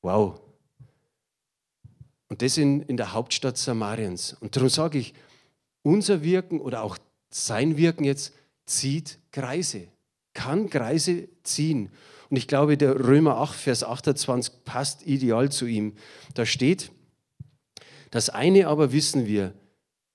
Wow. 0.02 0.40
Und 2.28 2.42
das 2.42 2.56
in, 2.56 2.82
in 2.82 2.96
der 2.96 3.12
Hauptstadt 3.12 3.56
Samariens. 3.56 4.36
Und 4.40 4.56
darum 4.56 4.70
sage 4.70 4.98
ich, 4.98 5.14
unser 5.82 6.22
Wirken 6.24 6.60
oder 6.60 6.82
auch 6.82 6.98
sein 7.30 7.76
Wirken 7.76 8.02
jetzt 8.02 8.32
zieht 8.68 9.18
Kreise, 9.32 9.88
kann 10.34 10.70
Kreise 10.70 11.28
ziehen. 11.42 11.90
Und 12.30 12.36
ich 12.36 12.46
glaube, 12.46 12.76
der 12.76 12.98
Römer 12.98 13.36
8, 13.38 13.54
Vers 13.54 13.84
28 13.84 14.64
passt 14.64 15.06
ideal 15.06 15.50
zu 15.50 15.66
ihm. 15.66 15.94
Da 16.34 16.44
steht, 16.44 16.90
das 18.10 18.30
eine 18.30 18.68
aber 18.68 18.92
wissen 18.92 19.26
wir, 19.26 19.54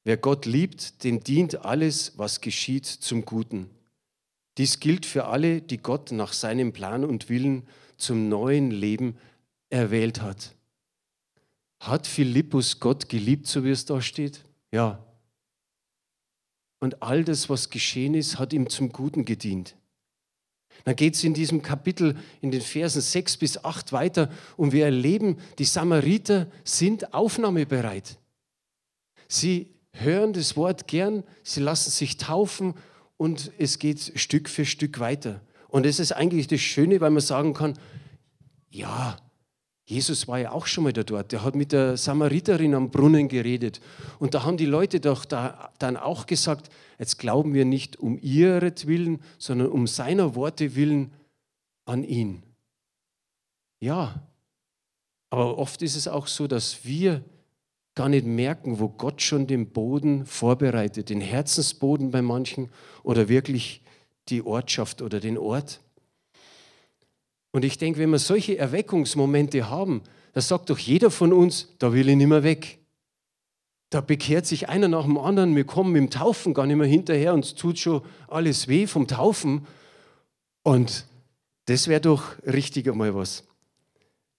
wer 0.04 0.18
Gott 0.18 0.46
liebt, 0.46 1.04
dem 1.04 1.24
dient 1.24 1.66
alles, 1.66 2.18
was 2.18 2.42
geschieht, 2.42 2.86
zum 2.86 3.26
Guten. 3.26 3.70
Dies 4.58 4.80
gilt 4.80 5.06
für 5.06 5.26
alle, 5.26 5.62
die 5.62 5.80
Gott 5.80 6.12
nach 6.12 6.34
seinem 6.34 6.74
Plan 6.74 7.04
und 7.04 7.30
Willen 7.30 7.68
zum 7.98 8.30
neuen 8.30 8.70
Leben 8.70 9.18
erwählt 9.70 10.22
hat. 10.22 10.56
Hat 11.80 12.06
Philippus 12.06 12.80
Gott 12.80 13.10
geliebt, 13.10 13.48
so 13.48 13.64
wie 13.64 13.72
es 13.72 13.86
da 13.86 14.00
steht? 14.02 14.44
Ja. 14.72 15.04
Und 16.84 17.02
all 17.02 17.24
das, 17.24 17.50
was 17.50 17.70
geschehen 17.70 18.14
ist, 18.14 18.40
hat 18.40 18.52
ihm 18.52 18.70
zum 18.70 18.92
Guten 18.92 19.24
gedient. 19.24 19.78
Dann 20.84 20.98
geht 20.98 21.16
es 21.16 21.24
in 21.24 21.34
diesem 21.34 21.62
Kapitel 21.62 22.18
in 22.42 22.52
den 22.52 22.60
Versen 22.60 23.00
6 23.00 23.38
bis 23.38 23.64
8 23.64 23.94
weiter 23.94 24.30
und 24.58 24.74
wir 24.74 24.84
erleben, 24.84 25.38
die 25.60 25.64
Samariter 25.64 26.52
sind 26.66 27.14
aufnahmebereit. 27.14 28.18
Sie 29.30 29.70
hören 29.94 30.34
das 30.34 30.58
Wort 30.58 30.90
gern, 30.90 31.24
sie 31.42 31.62
lassen 31.62 31.90
sich 31.90 32.18
taufen 32.18 32.74
und 33.16 33.54
es 33.58 33.80
geht 33.80 34.20
Stück 34.20 34.50
für 34.50 34.66
Stück 34.66 35.00
weiter. 35.00 35.40
Und 35.70 35.86
es 35.86 36.02
ist 36.02 36.12
eigentlich 36.12 36.48
das 36.48 36.60
Schöne, 36.60 37.00
weil 37.00 37.12
man 37.12 37.22
sagen 37.22 37.54
kann, 37.54 37.80
ja, 38.70 39.16
Jesus 39.86 40.28
war 40.28 40.40
ja 40.40 40.52
auch 40.52 40.66
schon 40.66 40.86
mal 40.86 40.94
da 40.94 41.04
dort. 41.04 41.32
Der 41.32 41.44
hat 41.44 41.56
mit 41.56 41.74
der 41.74 41.98
Samariterin 41.98 42.74
am 42.74 42.90
Brunnen 42.90 43.28
geredet. 43.28 43.82
Und 44.20 44.34
da 44.34 44.44
haben 44.44 44.56
die 44.56 44.66
Leute 44.66 45.00
doch 45.00 45.26
da, 45.26 45.72
dann 45.78 45.98
auch 45.98 46.26
gesagt, 46.26 46.70
jetzt 47.00 47.20
glauben 47.20 47.54
wir 47.54 47.66
nicht 47.66 47.98
um 47.98 48.18
ihretwillen, 48.22 49.22
sondern 49.38 49.68
um 49.68 49.88
seiner 49.88 50.36
Worte 50.36 50.76
willen 50.76 51.12
an 51.86 52.04
ihn. 52.04 52.44
Ja, 53.82 54.24
aber 55.30 55.58
oft 55.58 55.82
ist 55.82 55.98
es 55.98 56.08
auch 56.08 56.28
so, 56.28 56.48
dass 56.48 56.86
wir 56.86 57.22
gar 57.96 58.08
nicht 58.08 58.26
merken, 58.26 58.80
wo 58.80 58.88
Gott 58.88 59.22
schon 59.22 59.48
den 59.48 59.70
Boden 59.70 60.26
vorbereitet, 60.26 61.10
den 61.10 61.22
Herzensboden 61.22 62.12
bei 62.12 62.22
manchen 62.22 62.70
oder 63.04 63.28
wirklich 63.28 63.82
die 64.30 64.46
Ortschaft 64.46 65.02
oder 65.02 65.20
den 65.20 65.38
Ort. 65.38 65.82
Und 67.54 67.64
ich 67.64 67.78
denke, 67.78 68.00
wenn 68.00 68.10
wir 68.10 68.20
solche 68.20 68.58
Erweckungsmomente 68.58 69.70
haben, 69.70 70.02
da 70.34 70.42
sagt 70.42 70.72
doch 70.72 70.80
jeder 70.80 71.12
von 71.12 71.32
uns, 71.32 71.70
da 71.78 71.94
will 71.94 72.10
ich 72.10 72.16
nicht 72.16 72.28
mehr 72.28 72.44
weg. 72.44 72.80
Da 73.92 74.02
bekehrt 74.02 74.48
sich 74.48 74.70
einer 74.70 74.88
nach 74.88 75.06
dem 75.06 75.20
anderen, 75.20 75.56
wir 75.56 75.64
kommen 75.64 75.94
dem 75.94 76.10
Taufen 76.10 76.56
gar 76.56 76.66
nicht 76.66 76.78
mehr 76.78 76.88
hinterher, 76.88 77.36
uns 77.36 77.54
tut 77.54 77.78
schon 77.78 78.02
alles 78.28 78.68
weh 78.68 78.88
vom 78.88 79.08
Taufen. 79.08 79.68
Und 80.64 81.06
das 81.66 81.88
wäre 81.88 82.02
doch 82.02 82.24
richtig 82.44 82.90
einmal 82.90 83.14
was. 83.14 83.44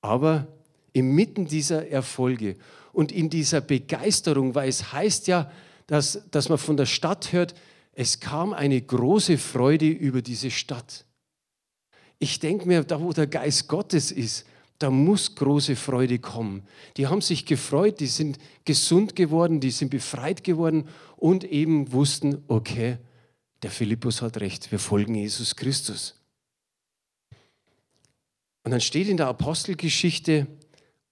Aber 0.00 0.48
inmitten 0.92 1.46
dieser 1.46 1.88
Erfolge 1.88 2.56
und 2.92 3.12
in 3.12 3.30
dieser 3.30 3.60
Begeisterung, 3.60 4.56
weil 4.56 4.68
es 4.68 4.92
heißt 4.92 5.28
ja, 5.28 5.52
dass, 5.86 6.28
dass 6.32 6.48
man 6.48 6.58
von 6.58 6.76
der 6.76 6.86
Stadt 6.86 7.32
hört, 7.32 7.54
es 7.92 8.18
kam 8.18 8.52
eine 8.52 8.82
große 8.82 9.38
Freude 9.38 9.86
über 9.86 10.20
diese 10.20 10.50
Stadt. 10.50 11.04
Ich 12.24 12.38
denke 12.38 12.66
mir, 12.66 12.82
da 12.84 13.02
wo 13.02 13.12
der 13.12 13.26
Geist 13.26 13.68
Gottes 13.68 14.10
ist, 14.10 14.46
da 14.78 14.90
muss 14.90 15.34
große 15.34 15.76
Freude 15.76 16.18
kommen. 16.18 16.62
Die 16.96 17.06
haben 17.06 17.20
sich 17.20 17.44
gefreut, 17.44 18.00
die 18.00 18.06
sind 18.06 18.38
gesund 18.64 19.14
geworden, 19.14 19.60
die 19.60 19.70
sind 19.70 19.90
befreit 19.90 20.42
geworden 20.42 20.88
und 21.16 21.44
eben 21.44 21.92
wussten, 21.92 22.42
okay, 22.48 22.96
der 23.62 23.70
Philippus 23.70 24.22
hat 24.22 24.38
recht, 24.38 24.72
wir 24.72 24.78
folgen 24.78 25.14
Jesus 25.14 25.54
Christus. 25.54 26.18
Und 28.62 28.70
dann 28.70 28.80
steht 28.80 29.08
in 29.08 29.18
der 29.18 29.28
Apostelgeschichte, 29.28 30.46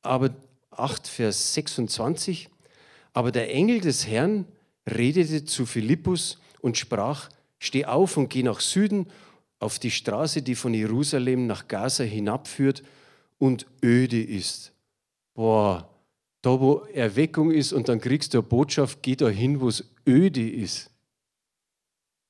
aber 0.01 0.35
8, 0.71 1.07
Vers 1.07 1.53
26, 1.53 2.49
Aber 3.13 3.33
der 3.33 3.55
Engel 3.55 3.83
des 3.83 4.07
Herrn 4.07 4.47
redete 4.91 5.45
zu 5.45 5.67
Philippus 5.67 6.39
und 6.63 6.79
sprach, 6.79 7.29
steh 7.59 7.85
auf 7.85 8.17
und 8.17 8.31
geh 8.31 8.43
nach 8.43 8.61
Süden 8.61 9.09
auf 9.63 9.79
die 9.79 9.91
Straße, 9.91 10.43
die 10.43 10.55
von 10.55 10.75
Jerusalem 10.75 11.47
nach 11.47 11.69
Gaza 11.69 12.05
hinabführt 12.05 12.83
und 13.39 13.67
öde 13.83 14.23
ist. 14.23 14.73
Boah, 15.35 15.89
da 16.43 16.61
wo 16.61 16.83
Erweckung 16.93 17.53
ist 17.53 17.73
und 17.73 17.89
dann 17.89 18.01
kriegst 18.01 18.35
du 18.35 18.39
eine 18.39 18.47
Botschaft, 18.47 19.03
geh 19.03 19.15
da 19.15 19.29
hin, 19.29 19.61
wo 19.61 19.69
es 19.69 19.85
öde 20.07 20.49
ist. 20.49 20.91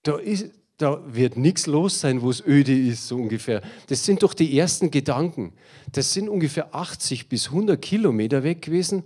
Da, 0.02 0.18
ist, 0.18 0.50
da 0.76 1.02
wird 1.06 1.36
nichts 1.36 1.66
los 1.66 2.00
sein, 2.00 2.20
wo 2.20 2.28
es 2.28 2.44
öde 2.46 2.76
ist, 2.76 3.08
so 3.08 3.16
ungefähr. 3.16 3.62
Das 3.86 4.04
sind 4.04 4.22
doch 4.22 4.34
die 4.34 4.58
ersten 4.58 4.90
Gedanken. 4.90 5.54
Das 5.92 6.12
sind 6.12 6.28
ungefähr 6.28 6.74
80 6.74 7.28
bis 7.28 7.48
100 7.48 7.80
Kilometer 7.80 8.42
weg 8.42 8.62
gewesen. 8.62 9.04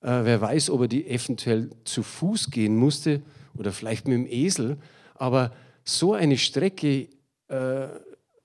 Äh, 0.00 0.24
wer 0.24 0.40
weiß, 0.40 0.70
ob 0.70 0.82
er 0.82 0.88
die 0.88 1.06
eventuell 1.06 1.70
zu 1.84 2.02
Fuß 2.02 2.50
gehen 2.50 2.76
musste 2.76 3.22
oder 3.56 3.72
vielleicht 3.72 4.08
mit 4.08 4.16
dem 4.16 4.26
Esel. 4.26 4.78
Aber 5.14 5.52
so 5.84 6.14
eine 6.14 6.38
Strecke 6.38 7.08
äh, 7.52 7.88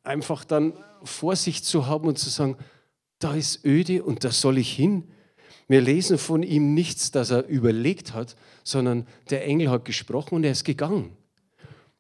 einfach 0.04 0.44
dann 0.44 0.74
vor 1.04 1.36
sich 1.36 1.64
zu 1.64 1.88
haben 1.88 2.08
und 2.08 2.20
zu 2.20 2.30
sagen, 2.30 2.58
da 3.20 3.34
ist 3.34 3.66
öde 3.66 4.04
und 4.04 4.24
da 4.24 4.32
soll 4.32 4.58
ich 4.58 4.72
hin. 4.72 5.12
Wir 5.68 5.82
lesen 5.82 6.18
von 6.18 6.44
ihm 6.44 6.74
nichts, 6.74 7.12
dass 7.12 7.32
er 7.32 7.48
überlegt 7.48 8.14
hat, 8.14 8.36
sondern 8.64 9.08
der 9.30 9.46
Engel 9.46 9.70
hat 9.70 9.86
gesprochen 9.86 10.36
und 10.36 10.44
er 10.44 10.52
ist 10.52 10.66
gegangen. 10.66 11.16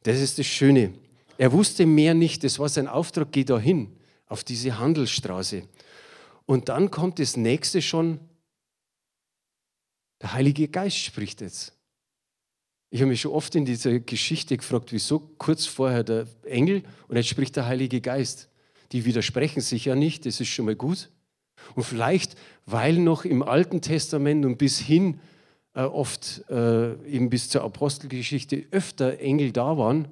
Das 0.03 0.19
ist 0.19 0.37
das 0.37 0.45
Schöne. 0.45 0.93
Er 1.37 1.51
wusste 1.51 1.85
mehr 1.85 2.13
nicht, 2.13 2.43
das 2.43 2.59
war 2.59 2.69
sein 2.69 2.87
Auftrag, 2.87 3.31
geh 3.31 3.43
da 3.43 3.59
hin, 3.59 3.95
auf 4.27 4.43
diese 4.43 4.77
Handelsstraße. 4.77 5.63
Und 6.45 6.69
dann 6.69 6.91
kommt 6.91 7.19
das 7.19 7.37
nächste 7.37 7.81
schon, 7.81 8.19
der 10.21 10.33
Heilige 10.33 10.67
Geist 10.67 10.97
spricht 10.97 11.41
jetzt. 11.41 11.76
Ich 12.89 13.01
habe 13.01 13.09
mich 13.09 13.21
schon 13.21 13.33
oft 13.33 13.53
in 13.55 13.65
dieser 13.65 13.99
Geschichte 13.99 14.55
gefragt, 14.55 14.91
wieso 14.91 15.19
kurz 15.19 15.65
vorher 15.65 16.03
der 16.03 16.25
Engel 16.45 16.83
und 17.07 17.17
jetzt 17.17 17.27
spricht 17.27 17.55
der 17.55 17.65
Heilige 17.65 17.99
Geist. 17.99 18.49
Die 18.93 19.03
widersprechen 19.03 19.61
sich 19.61 19.85
ja 19.85 19.95
nicht, 19.95 20.25
das 20.25 20.39
ist 20.39 20.47
schon 20.47 20.65
mal 20.65 20.75
gut. 20.75 21.09
Und 21.75 21.83
vielleicht, 21.83 22.35
weil 22.65 22.97
noch 22.97 23.25
im 23.25 23.43
Alten 23.43 23.81
Testament 23.81 24.45
und 24.45 24.57
bis 24.57 24.79
hin 24.79 25.19
äh, 25.73 25.81
oft 25.81 26.43
äh, 26.49 26.93
eben 27.05 27.29
bis 27.29 27.49
zur 27.49 27.63
Apostelgeschichte 27.63 28.65
öfter 28.71 29.19
Engel 29.19 29.51
da 29.51 29.77
waren, 29.77 30.07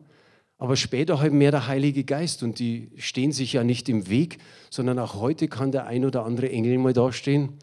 aber 0.58 0.76
später 0.76 1.20
halt 1.20 1.34
mehr 1.34 1.52
der 1.52 1.68
Heilige 1.68 2.04
Geist 2.04 2.44
und 2.44 2.60
die 2.60 2.92
stehen 2.98 3.32
sich 3.32 3.54
ja 3.54 3.64
nicht 3.64 3.90
im 3.90 4.10
Weg, 4.10 4.38
sondern 4.70 5.00
auch 5.00 5.16
heute 5.16 5.48
kann 5.48 5.72
der 5.72 5.86
ein 5.86 6.06
oder 6.06 6.26
andere 6.26 6.50
Engel 6.50 6.78
mal 6.78 6.94
dastehen 6.94 7.54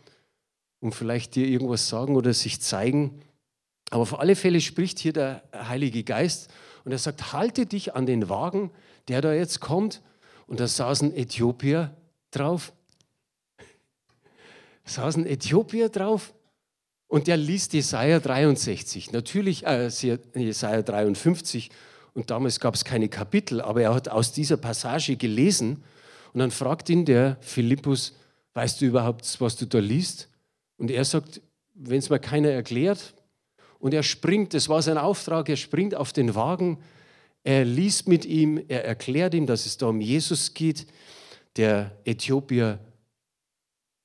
und 0.81 0.95
vielleicht 0.95 1.35
dir 1.35 1.47
irgendwas 1.47 1.89
sagen 1.89 2.17
oder 2.17 2.33
sich 2.35 2.61
zeigen. 2.61 3.21
Aber 3.93 4.01
auf 4.01 4.19
alle 4.19 4.37
Fälle 4.37 4.63
spricht 4.63 4.99
hier 5.01 5.13
der 5.13 5.43
Heilige 5.55 6.03
Geist 6.03 6.49
und 6.85 6.93
er 6.93 6.99
sagt, 6.99 7.35
halte 7.35 7.67
dich 7.67 7.95
an 7.95 8.07
den 8.07 8.31
Wagen, 8.31 8.71
der 9.09 9.21
da 9.21 9.35
jetzt 9.35 9.61
kommt. 9.61 10.01
Und 10.47 10.61
da 10.61 10.67
saßen 10.67 11.15
Äthiopier 11.15 11.95
drauf. 12.31 12.73
Saßen 14.87 15.27
Äthiopier 15.27 15.91
drauf 15.91 16.33
und 17.07 17.27
der 17.27 17.37
liest 17.37 17.75
Jesaja 17.75 18.19
63. 18.19 19.13
Natürlich 19.13 19.67
äh, 19.67 19.89
Jesaja 19.89 20.81
53 20.81 21.69
und 22.15 22.31
damals 22.31 22.61
gab 22.61 22.75
es 22.75 22.87
keine 22.87 23.11
Kapitel, 23.11 23.61
aber 23.61 23.83
er 23.83 23.95
hat 23.95 24.09
aus 24.09 24.33
dieser 24.33 24.57
Passage 24.57 25.17
gelesen 25.17 25.85
und 26.33 26.41
dann 26.41 26.51
fragt 26.51 26.89
ihn 26.89 27.05
der 27.05 27.37
Philippus, 27.43 28.17
weißt 28.55 28.81
du 28.81 28.87
überhaupt, 28.87 29.39
was 29.39 29.57
du 29.57 29.67
da 29.67 29.81
liest? 29.81 30.31
Und 30.79 30.91
er 30.91 31.05
sagt, 31.05 31.43
wenn 31.75 31.99
es 31.99 32.09
mir 32.09 32.21
keiner 32.21 32.49
erklärt, 32.49 33.13
und 33.83 33.93
er 33.93 34.05
springt, 34.05 34.55
das 34.55 34.69
war 34.69 34.81
sein 34.81 34.97
Auftrag, 34.97 35.49
er 35.49 35.57
springt 35.57 35.97
auf 35.97 36.13
den 36.13 36.37
Wagen, 36.37 36.79
er 37.43 37.65
liest 37.65 38.07
mit 38.07 38.25
ihm, 38.25 38.63
er 38.69 38.85
erklärt 38.85 39.35
ihm, 39.35 39.45
dass 39.45 39.67
es 39.67 39.77
da 39.77 39.87
um 39.87 40.01
Jesus 40.01 40.55
geht. 40.55 40.87
Der 41.57 41.91
Äthiopier 42.05 42.79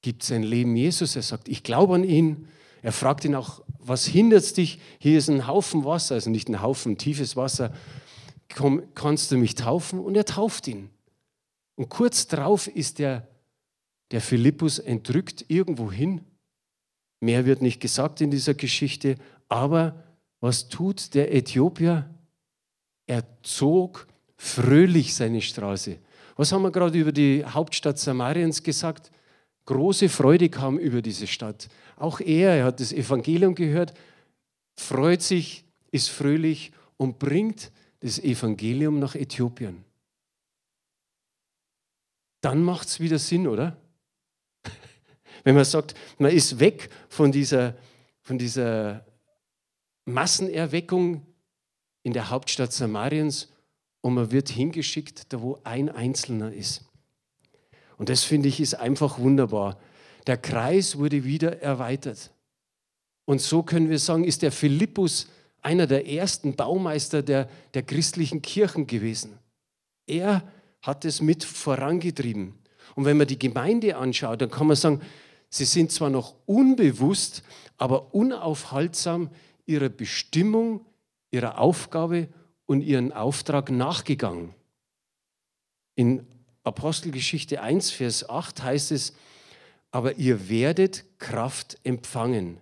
gibt 0.01 0.23
sein 0.23 0.41
Leben 0.41 0.75
Jesus, 0.75 1.15
er 1.15 1.21
sagt, 1.21 1.47
ich 1.47 1.61
glaube 1.61 1.93
an 1.93 2.03
ihn. 2.03 2.47
Er 2.81 2.91
fragt 2.91 3.23
ihn 3.23 3.35
auch, 3.35 3.61
was 3.77 4.07
hindert 4.07 4.57
dich? 4.57 4.79
Hier 4.97 5.19
ist 5.19 5.29
ein 5.29 5.45
Haufen 5.45 5.85
Wasser, 5.85 6.15
also 6.15 6.31
nicht 6.31 6.49
ein 6.49 6.63
Haufen 6.63 6.97
tiefes 6.97 7.35
Wasser. 7.35 7.71
Komm, 8.55 8.81
kannst 8.95 9.29
du 9.31 9.37
mich 9.37 9.53
taufen? 9.53 9.99
Und 9.99 10.17
er 10.17 10.25
tauft 10.25 10.67
ihn. 10.67 10.89
Und 11.75 11.89
kurz 11.89 12.25
darauf 12.25 12.65
ist 12.67 12.97
der, 12.97 13.27
der 14.09 14.21
Philippus 14.21 14.79
entrückt 14.79 15.45
irgendwo 15.49 15.91
hin. 15.91 16.21
Mehr 17.19 17.45
wird 17.45 17.61
nicht 17.61 17.79
gesagt 17.79 18.21
in 18.21 18.31
dieser 18.31 18.55
Geschichte, 18.55 19.17
aber 19.49 20.03
was 20.39 20.69
tut 20.69 21.13
der 21.13 21.33
Äthiopier? 21.33 22.09
Er 23.05 23.23
zog 23.41 24.07
fröhlich 24.35 25.15
seine 25.15 25.41
Straße. 25.41 25.97
Was 26.35 26.51
haben 26.51 26.61
wir 26.61 26.71
gerade 26.71 26.99
über 26.99 27.11
die 27.11 27.43
Hauptstadt 27.43 27.97
Samariens 27.97 28.61
gesagt? 28.61 29.11
Große 29.65 30.07
Freude 30.07 30.49
kam 30.49 30.77
über 30.77 31.01
diese 31.01 31.27
Stadt. 31.27 31.67
Auch 31.97 32.19
er, 32.19 32.55
er 32.55 32.65
hat 32.65 32.79
das 32.79 32.93
Evangelium 32.93 33.55
gehört, 33.55 33.93
freut 34.75 35.21
sich, 35.21 35.65
ist 35.91 36.09
fröhlich 36.09 36.71
und 36.97 37.19
bringt 37.19 37.71
das 37.99 38.19
Evangelium 38.19 38.99
nach 38.99 39.15
Äthiopien. 39.15 39.83
Dann 42.41 42.61
macht 42.61 42.87
es 42.87 42.99
wieder 42.99 43.17
Sinn, 43.17 43.47
oder? 43.47 43.75
Wenn 45.43 45.55
man 45.55 45.65
sagt, 45.65 45.95
man 46.19 46.31
ist 46.31 46.59
weg 46.59 46.89
von 47.09 47.31
dieser, 47.31 47.75
von 48.21 48.37
dieser 48.37 49.05
Massenerweckung 50.07 51.25
in 52.01 52.13
der 52.13 52.29
Hauptstadt 52.29 52.71
Samariens 52.71 53.49
und 54.01 54.13
man 54.13 54.31
wird 54.31 54.47
hingeschickt, 54.49 55.33
da 55.33 55.41
wo 55.41 55.59
ein 55.63 55.89
Einzelner 55.89 56.53
ist. 56.53 56.85
Und 57.97 58.09
das 58.09 58.23
finde 58.23 58.47
ich 58.47 58.61
ist 58.61 58.75
einfach 58.75 59.19
wunderbar. 59.19 59.77
Der 60.25 60.37
Kreis 60.37 60.97
wurde 60.97 61.25
wieder 61.25 61.61
erweitert. 61.61 62.31
Und 63.25 63.41
so 63.41 63.63
können 63.63 63.89
wir 63.89 63.99
sagen, 63.99 64.23
ist 64.23 64.43
der 64.43 64.53
Philippus 64.53 65.27
einer 65.61 65.87
der 65.87 66.07
ersten 66.07 66.55
Baumeister 66.55 67.21
der, 67.21 67.49
der 67.73 67.83
christlichen 67.83 68.41
Kirchen 68.41 68.87
gewesen. 68.87 69.37
Er 70.05 70.43
hat 70.81 71.03
es 71.03 71.21
mit 71.21 71.43
vorangetrieben. 71.43 72.53
Und 72.95 73.03
wenn 73.03 73.17
man 73.17 73.27
die 73.27 73.39
Gemeinde 73.39 73.97
anschaut, 73.97 74.41
dann 74.41 74.51
kann 74.51 74.67
man 74.67 74.77
sagen, 74.77 75.01
sie 75.49 75.65
sind 75.65 75.91
zwar 75.91 76.09
noch 76.09 76.35
unbewusst, 76.45 77.43
aber 77.77 78.13
unaufhaltsam 78.15 79.29
ihrer 79.67 79.89
Bestimmung, 79.89 80.85
ihrer 81.29 81.59
Aufgabe 81.59 82.29
und 82.65 82.81
ihren 82.81 83.11
Auftrag 83.11 83.69
nachgegangen. 83.69 84.55
In 85.95 86.25
Apostelgeschichte 86.63 87.61
1, 87.61 87.91
Vers 87.91 88.29
8 88.29 88.63
heißt 88.63 88.91
es, 88.91 89.13
aber 89.91 90.17
ihr 90.17 90.49
werdet 90.49 91.05
Kraft 91.17 91.77
empfangen, 91.83 92.57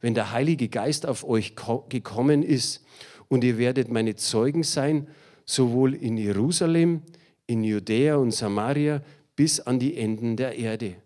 wenn 0.00 0.14
der 0.14 0.32
Heilige 0.32 0.68
Geist 0.68 1.06
auf 1.06 1.24
euch 1.24 1.54
gekommen 1.88 2.42
ist 2.42 2.84
und 3.28 3.44
ihr 3.44 3.58
werdet 3.58 3.90
meine 3.90 4.16
Zeugen 4.16 4.62
sein, 4.64 5.08
sowohl 5.44 5.94
in 5.94 6.16
Jerusalem, 6.16 7.02
in 7.46 7.62
Judäa 7.62 8.16
und 8.16 8.32
Samaria 8.32 9.02
bis 9.36 9.60
an 9.60 9.78
die 9.78 9.96
Enden 9.96 10.36
der 10.36 10.56
Erde. 10.56 10.96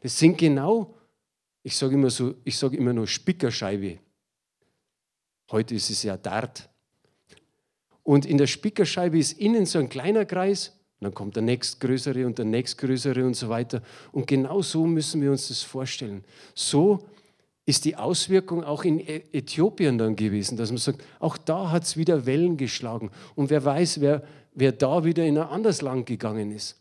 Das 0.00 0.18
sind 0.18 0.38
genau, 0.38 0.94
ich 1.62 1.76
sage 1.76 1.94
immer 1.94 2.10
so, 2.10 2.34
ich 2.44 2.56
sage 2.56 2.76
immer 2.76 2.92
nur 2.92 3.06
Spickerscheibe. 3.06 3.98
Heute 5.50 5.74
ist 5.74 5.90
es 5.90 6.02
ja 6.02 6.16
Dart. 6.16 6.68
Und 8.02 8.26
in 8.26 8.38
der 8.38 8.46
Spickerscheibe 8.46 9.18
ist 9.18 9.38
innen 9.38 9.66
so 9.66 9.78
ein 9.78 9.88
kleiner 9.88 10.24
Kreis, 10.24 10.72
dann 11.00 11.14
kommt 11.14 11.36
der 11.36 11.42
nächstgrößere 11.42 12.26
und 12.26 12.38
der 12.38 12.44
nächstgrößere 12.44 13.24
und 13.24 13.34
so 13.34 13.48
weiter. 13.48 13.82
Und 14.10 14.26
genau 14.26 14.62
so 14.62 14.86
müssen 14.86 15.22
wir 15.22 15.30
uns 15.30 15.48
das 15.48 15.62
vorstellen. 15.62 16.24
So 16.54 17.06
ist 17.66 17.84
die 17.84 17.96
Auswirkung 17.96 18.64
auch 18.64 18.84
in 18.84 18.98
Äthiopien 18.98 19.98
dann 19.98 20.16
gewesen, 20.16 20.56
dass 20.56 20.70
man 20.70 20.78
sagt, 20.78 21.04
auch 21.20 21.36
da 21.36 21.70
hat 21.70 21.84
es 21.84 21.96
wieder 21.96 22.26
Wellen 22.26 22.56
geschlagen. 22.56 23.10
Und 23.34 23.50
wer 23.50 23.64
weiß, 23.64 24.00
wer, 24.00 24.24
wer 24.54 24.72
da 24.72 25.04
wieder 25.04 25.24
in 25.24 25.38
ein 25.38 25.46
anderes 25.46 25.82
Land 25.82 26.06
gegangen 26.06 26.50
ist. 26.50 26.80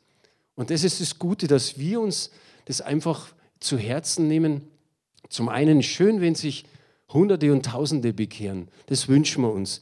Und 0.56 0.72
das 0.72 0.84
ist 0.84 1.00
das 1.00 1.20
Gute, 1.20 1.48
dass 1.48 1.78
wir 1.78 2.02
uns 2.02 2.32
das 2.66 2.82
einfach 2.82 3.34
zu 3.60 3.78
Herzen 3.78 4.28
nehmen. 4.28 4.62
Zum 5.30 5.50
einen 5.50 5.84
schön, 5.84 6.22
wenn 6.22 6.36
sich 6.36 6.66
Hunderte 7.12 7.52
und 7.52 7.66
Tausende 7.66 8.14
bekehren. 8.14 8.68
Das 8.88 9.08
wünschen 9.08 9.44
wir 9.44 9.52
uns. 9.52 9.82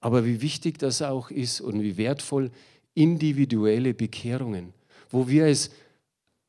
Aber 0.00 0.24
wie 0.24 0.42
wichtig 0.42 0.78
das 0.78 1.02
auch 1.02 1.30
ist 1.30 1.60
und 1.60 1.82
wie 1.82 1.96
wertvoll 1.96 2.50
individuelle 2.94 3.94
Bekehrungen, 3.94 4.72
wo 5.10 5.28
wir 5.28 5.46
es 5.46 5.70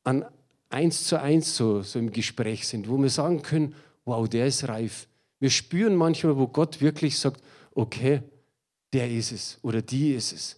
an 0.04 0.24
eins 0.70 1.04
zu 1.04 1.20
eins 1.20 1.56
so, 1.56 1.82
so 1.82 1.98
im 1.98 2.10
Gespräch 2.10 2.66
sind, 2.66 2.88
wo 2.88 2.98
wir 2.98 3.10
sagen 3.10 3.42
können, 3.42 3.74
wow, 4.04 4.28
der 4.28 4.46
ist 4.46 4.68
reif. 4.68 5.08
Wir 5.40 5.50
spüren 5.50 5.94
manchmal, 5.94 6.36
wo 6.36 6.46
Gott 6.46 6.80
wirklich 6.80 7.18
sagt, 7.18 7.42
okay, 7.74 8.22
der 8.92 9.10
ist 9.10 9.32
es 9.32 9.58
oder 9.62 9.82
die 9.82 10.14
ist 10.14 10.32
es. 10.32 10.56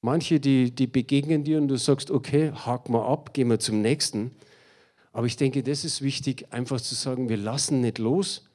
Manche, 0.00 0.40
die, 0.40 0.72
die 0.72 0.88
begegnen 0.88 1.44
dir 1.44 1.58
und 1.58 1.68
du 1.68 1.76
sagst, 1.76 2.10
okay, 2.10 2.50
hak 2.52 2.88
mal 2.88 3.06
ab, 3.06 3.32
gehen 3.32 3.48
wir 3.48 3.60
zum 3.60 3.80
nächsten. 3.82 4.32
Aber 5.12 5.26
ich 5.26 5.36
denke, 5.36 5.62
das 5.62 5.84
ist 5.84 6.02
wichtig, 6.02 6.52
einfach 6.52 6.80
zu 6.80 6.96
sagen, 6.96 7.28
wir 7.28 7.36
lassen 7.36 7.80
nicht 7.80 7.98
los, 7.98 8.48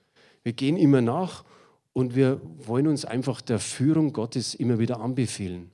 Wir 0.48 0.54
gehen 0.54 0.78
immer 0.78 1.02
nach 1.02 1.44
und 1.92 2.16
wir 2.16 2.40
wollen 2.60 2.88
uns 2.88 3.04
einfach 3.04 3.42
der 3.42 3.60
Führung 3.60 4.14
Gottes 4.14 4.56
immer 4.56 4.80
wieder 4.80 5.02
anbefehlen. 5.02 5.72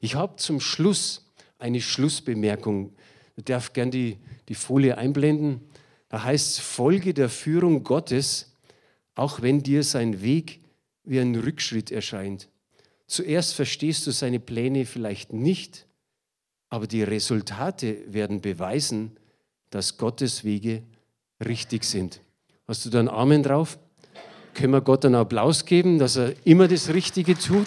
Ich 0.00 0.16
habe 0.16 0.34
zum 0.34 0.58
Schluss 0.58 1.30
eine 1.60 1.80
Schlussbemerkung. 1.80 2.92
Ich 3.36 3.44
darf 3.44 3.72
gern 3.72 3.92
die, 3.92 4.18
die 4.48 4.56
Folie 4.56 4.98
einblenden. 4.98 5.60
Da 6.08 6.24
heißt 6.24 6.58
es, 6.58 6.58
folge 6.58 7.14
der 7.14 7.28
Führung 7.28 7.84
Gottes, 7.84 8.56
auch 9.14 9.42
wenn 9.42 9.62
dir 9.62 9.84
sein 9.84 10.20
Weg 10.22 10.58
wie 11.04 11.20
ein 11.20 11.36
Rückschritt 11.36 11.92
erscheint. 11.92 12.48
Zuerst 13.06 13.54
verstehst 13.54 14.08
du 14.08 14.10
seine 14.10 14.40
Pläne 14.40 14.86
vielleicht 14.86 15.32
nicht, 15.32 15.86
aber 16.68 16.88
die 16.88 17.04
Resultate 17.04 18.12
werden 18.12 18.40
beweisen, 18.40 19.20
dass 19.70 19.98
Gottes 19.98 20.42
Wege 20.42 20.82
richtig 21.46 21.84
sind. 21.84 22.22
Hast 22.66 22.84
du 22.84 22.90
da 22.90 22.98
einen 22.98 23.08
Amen 23.08 23.44
drauf? 23.44 23.78
Können 24.56 24.72
wir 24.72 24.80
Gott 24.80 25.04
einen 25.04 25.16
Applaus 25.16 25.66
geben, 25.66 25.98
dass 25.98 26.16
er 26.16 26.34
immer 26.46 26.66
das 26.66 26.88
Richtige 26.88 27.36
tut? 27.36 27.66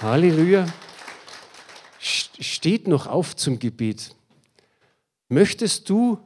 Halleluja. 0.00 0.72
Steht 1.98 2.86
noch 2.86 3.08
auf 3.08 3.34
zum 3.34 3.58
Gebet. 3.58 4.14
Möchtest 5.28 5.90
du 5.90 6.20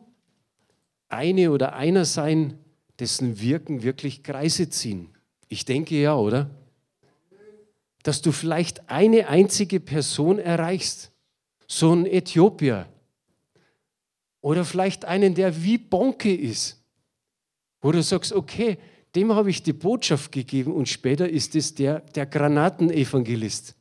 eine 1.08 1.50
oder 1.50 1.72
einer 1.72 2.04
sein, 2.04 2.58
dessen 2.98 3.40
Wirken 3.40 3.82
wirklich 3.82 4.22
Kreise 4.22 4.68
ziehen? 4.68 5.08
Ich 5.48 5.64
denke 5.64 5.94
ja, 5.94 6.14
oder? 6.14 6.50
Dass 8.02 8.20
du 8.20 8.32
vielleicht 8.32 8.90
eine 8.90 9.28
einzige 9.28 9.80
Person 9.80 10.38
erreichst, 10.38 11.11
so 11.66 11.94
ein 11.94 12.04
Äthiopier. 12.04 12.87
Oder 14.42 14.66
vielleicht 14.66 15.06
einen, 15.06 15.34
der 15.34 15.62
wie 15.64 15.78
Bonke 15.78 16.34
ist, 16.34 16.84
wo 17.80 17.92
du 17.92 18.02
sagst, 18.02 18.34
okay, 18.34 18.76
dem 19.18 19.35
habe 19.35 19.50
ich 19.50 19.64
die 19.64 19.72
Botschaft 19.72 20.31
gegeben 20.31 20.72
und 20.72 20.88
später 20.88 21.28
ist 21.28 21.57
es 21.57 21.74
der, 21.74 22.00
der 22.00 22.24
Granatenevangelist. 22.24 23.74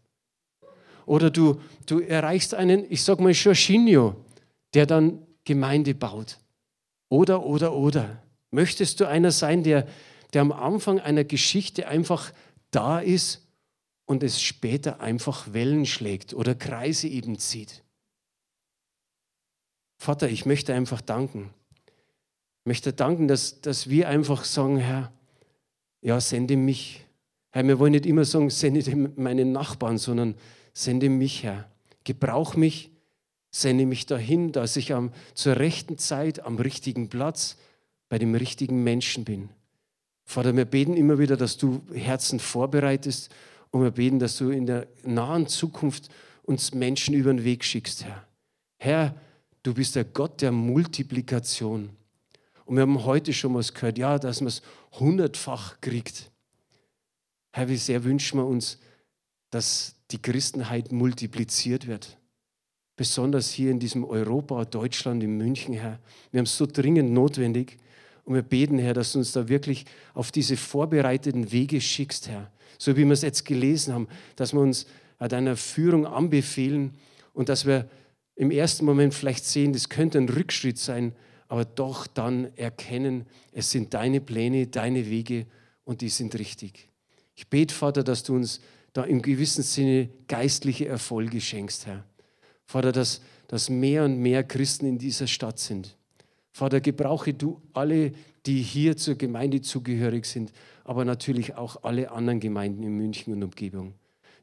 Oder 1.05 1.29
du, 1.29 1.61
du 1.85 1.99
erreichst 1.99 2.55
einen, 2.55 2.85
ich 2.89 3.03
sage 3.03 3.21
mal, 3.21 3.31
Jorginho, 3.31 4.15
der 4.73 4.87
dann 4.87 5.25
Gemeinde 5.43 5.93
baut. 5.93 6.39
Oder, 7.09 7.45
oder, 7.45 7.73
oder. 7.73 8.23
Möchtest 8.49 8.99
du 8.99 9.07
einer 9.07 9.31
sein, 9.31 9.63
der, 9.63 9.87
der 10.33 10.41
am 10.41 10.51
Anfang 10.51 10.99
einer 10.99 11.23
Geschichte 11.23 11.87
einfach 11.87 12.33
da 12.71 12.99
ist 12.99 13.47
und 14.05 14.23
es 14.23 14.41
später 14.41 14.99
einfach 14.99 15.53
Wellen 15.53 15.85
schlägt 15.85 16.33
oder 16.33 16.55
Kreise 16.55 17.07
eben 17.07 17.37
zieht. 17.37 17.83
Vater, 19.99 20.29
ich 20.29 20.45
möchte 20.47 20.73
einfach 20.73 21.01
danken. 21.01 21.51
Ich 22.61 22.65
möchte 22.65 22.91
danken, 22.91 23.27
dass, 23.27 23.61
dass 23.61 23.89
wir 23.89 24.09
einfach 24.09 24.43
sagen, 24.43 24.77
Herr, 24.77 25.11
ja, 26.01 26.19
sende 26.19 26.57
mich. 26.57 27.05
Herr, 27.51 27.67
wir 27.67 27.79
wollen 27.79 27.93
nicht 27.93 28.05
immer 28.05 28.25
sagen, 28.25 28.49
sende 28.49 28.95
meinen 29.15 29.51
Nachbarn, 29.51 29.97
sondern 29.97 30.35
sende 30.73 31.09
mich, 31.09 31.43
Herr. 31.43 31.69
Gebrauch 32.03 32.55
mich, 32.55 32.91
sende 33.49 33.85
mich 33.85 34.05
dahin, 34.05 34.51
dass 34.51 34.75
ich 34.77 34.93
am, 34.93 35.11
zur 35.33 35.57
rechten 35.57 35.97
Zeit 35.97 36.45
am 36.45 36.57
richtigen 36.57 37.09
Platz 37.09 37.57
bei 38.09 38.17
dem 38.17 38.35
richtigen 38.35 38.83
Menschen 38.83 39.25
bin. 39.25 39.49
Vater, 40.23 40.55
wir 40.55 40.65
beten 40.65 40.95
immer 40.95 41.19
wieder, 41.19 41.37
dass 41.37 41.57
du 41.57 41.81
Herzen 41.93 42.39
vorbereitest 42.39 43.33
und 43.71 43.81
wir 43.81 43.91
beten, 43.91 44.19
dass 44.19 44.37
du 44.37 44.49
in 44.49 44.65
der 44.65 44.87
nahen 45.03 45.47
Zukunft 45.47 46.09
uns 46.43 46.73
Menschen 46.73 47.13
über 47.13 47.33
den 47.33 47.43
Weg 47.43 47.63
schickst, 47.63 48.05
Herr. 48.05 48.25
Herr, 48.77 49.15
du 49.63 49.73
bist 49.73 49.95
der 49.95 50.05
Gott 50.05 50.41
der 50.41 50.51
Multiplikation. 50.51 51.89
Und 52.67 52.75
wir 52.75 52.83
haben 52.83 53.05
heute 53.05 53.33
schon 53.33 53.55
was 53.55 53.73
gehört, 53.73 53.97
ja, 53.97 54.19
dass 54.19 54.41
man 54.41 54.49
es 54.49 54.61
hundertfach 54.99 55.81
kriegt. 55.81 56.31
Herr, 57.51 57.67
wie 57.67 57.77
sehr 57.77 58.03
wünschen 58.03 58.37
wir 58.37 58.45
uns, 58.45 58.77
dass 59.49 59.95
die 60.11 60.21
Christenheit 60.21 60.91
multipliziert 60.91 61.87
wird. 61.87 62.17
Besonders 62.95 63.49
hier 63.49 63.71
in 63.71 63.79
diesem 63.79 64.03
Europa, 64.03 64.65
Deutschland, 64.65 65.23
in 65.23 65.37
München, 65.37 65.73
Herr. 65.73 65.99
Wir 66.31 66.39
haben 66.39 66.45
es 66.45 66.55
so 66.55 66.67
dringend 66.67 67.11
notwendig. 67.11 67.77
Und 68.25 68.35
wir 68.35 68.43
beten, 68.43 68.77
Herr, 68.77 68.93
dass 68.93 69.13
du 69.13 69.19
uns 69.19 69.31
da 69.31 69.47
wirklich 69.47 69.85
auf 70.13 70.31
diese 70.31 70.57
vorbereiteten 70.57 71.51
Wege 71.51 71.81
schickst, 71.81 72.27
Herr 72.27 72.51
so 72.77 72.95
wie 72.95 73.05
wir 73.05 73.11
es 73.11 73.21
jetzt 73.21 73.45
gelesen 73.45 73.93
haben, 73.93 74.07
dass 74.35 74.53
wir 74.53 74.61
uns 74.61 74.85
deiner 75.19 75.55
Führung 75.55 76.05
anbefehlen 76.05 76.93
und 77.33 77.49
dass 77.49 77.65
wir 77.65 77.89
im 78.35 78.51
ersten 78.51 78.85
Moment 78.85 79.13
vielleicht 79.13 79.45
sehen, 79.45 79.73
das 79.73 79.89
könnte 79.89 80.19
ein 80.19 80.29
Rückschritt 80.29 80.77
sein, 80.77 81.13
aber 81.47 81.65
doch 81.65 82.07
dann 82.07 82.55
erkennen, 82.55 83.25
es 83.51 83.71
sind 83.71 83.93
deine 83.93 84.21
Pläne, 84.21 84.67
deine 84.67 85.09
Wege 85.09 85.45
und 85.85 86.01
die 86.01 86.09
sind 86.09 86.37
richtig. 86.37 86.89
Ich 87.35 87.47
bete, 87.47 87.73
Vater, 87.73 88.03
dass 88.03 88.23
du 88.23 88.35
uns 88.35 88.61
da 88.93 89.03
im 89.03 89.21
gewissen 89.21 89.63
Sinne 89.63 90.09
geistliche 90.27 90.87
Erfolge 90.87 91.39
schenkst, 91.39 91.85
Herr. 91.85 92.03
Vater, 92.65 92.91
dass, 92.91 93.21
dass 93.47 93.69
mehr 93.69 94.03
und 94.03 94.17
mehr 94.17 94.43
Christen 94.43 94.85
in 94.85 94.97
dieser 94.97 95.27
Stadt 95.27 95.59
sind. 95.59 95.95
Vater, 96.51 96.81
gebrauche 96.81 97.33
du 97.33 97.61
alle, 97.73 98.11
die 98.45 98.61
hier 98.61 98.97
zur 98.97 99.15
Gemeinde 99.15 99.61
zugehörig 99.61 100.25
sind, 100.25 100.51
aber 100.83 101.05
natürlich 101.05 101.55
auch 101.55 101.83
alle 101.83 102.11
anderen 102.11 102.39
Gemeinden 102.39 102.83
in 102.83 102.97
München 102.97 103.33
und 103.33 103.43
Umgebung. 103.43 103.93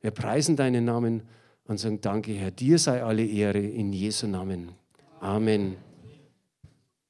Wir 0.00 0.10
preisen 0.10 0.54
deinen 0.54 0.84
Namen 0.84 1.22
und 1.66 1.78
sagen 1.78 2.00
Danke, 2.00 2.32
Herr. 2.32 2.50
Dir 2.50 2.78
sei 2.78 3.02
alle 3.02 3.24
Ehre 3.24 3.58
in 3.58 3.92
Jesu 3.92 4.26
Namen. 4.26 4.70
Amen. 5.20 5.76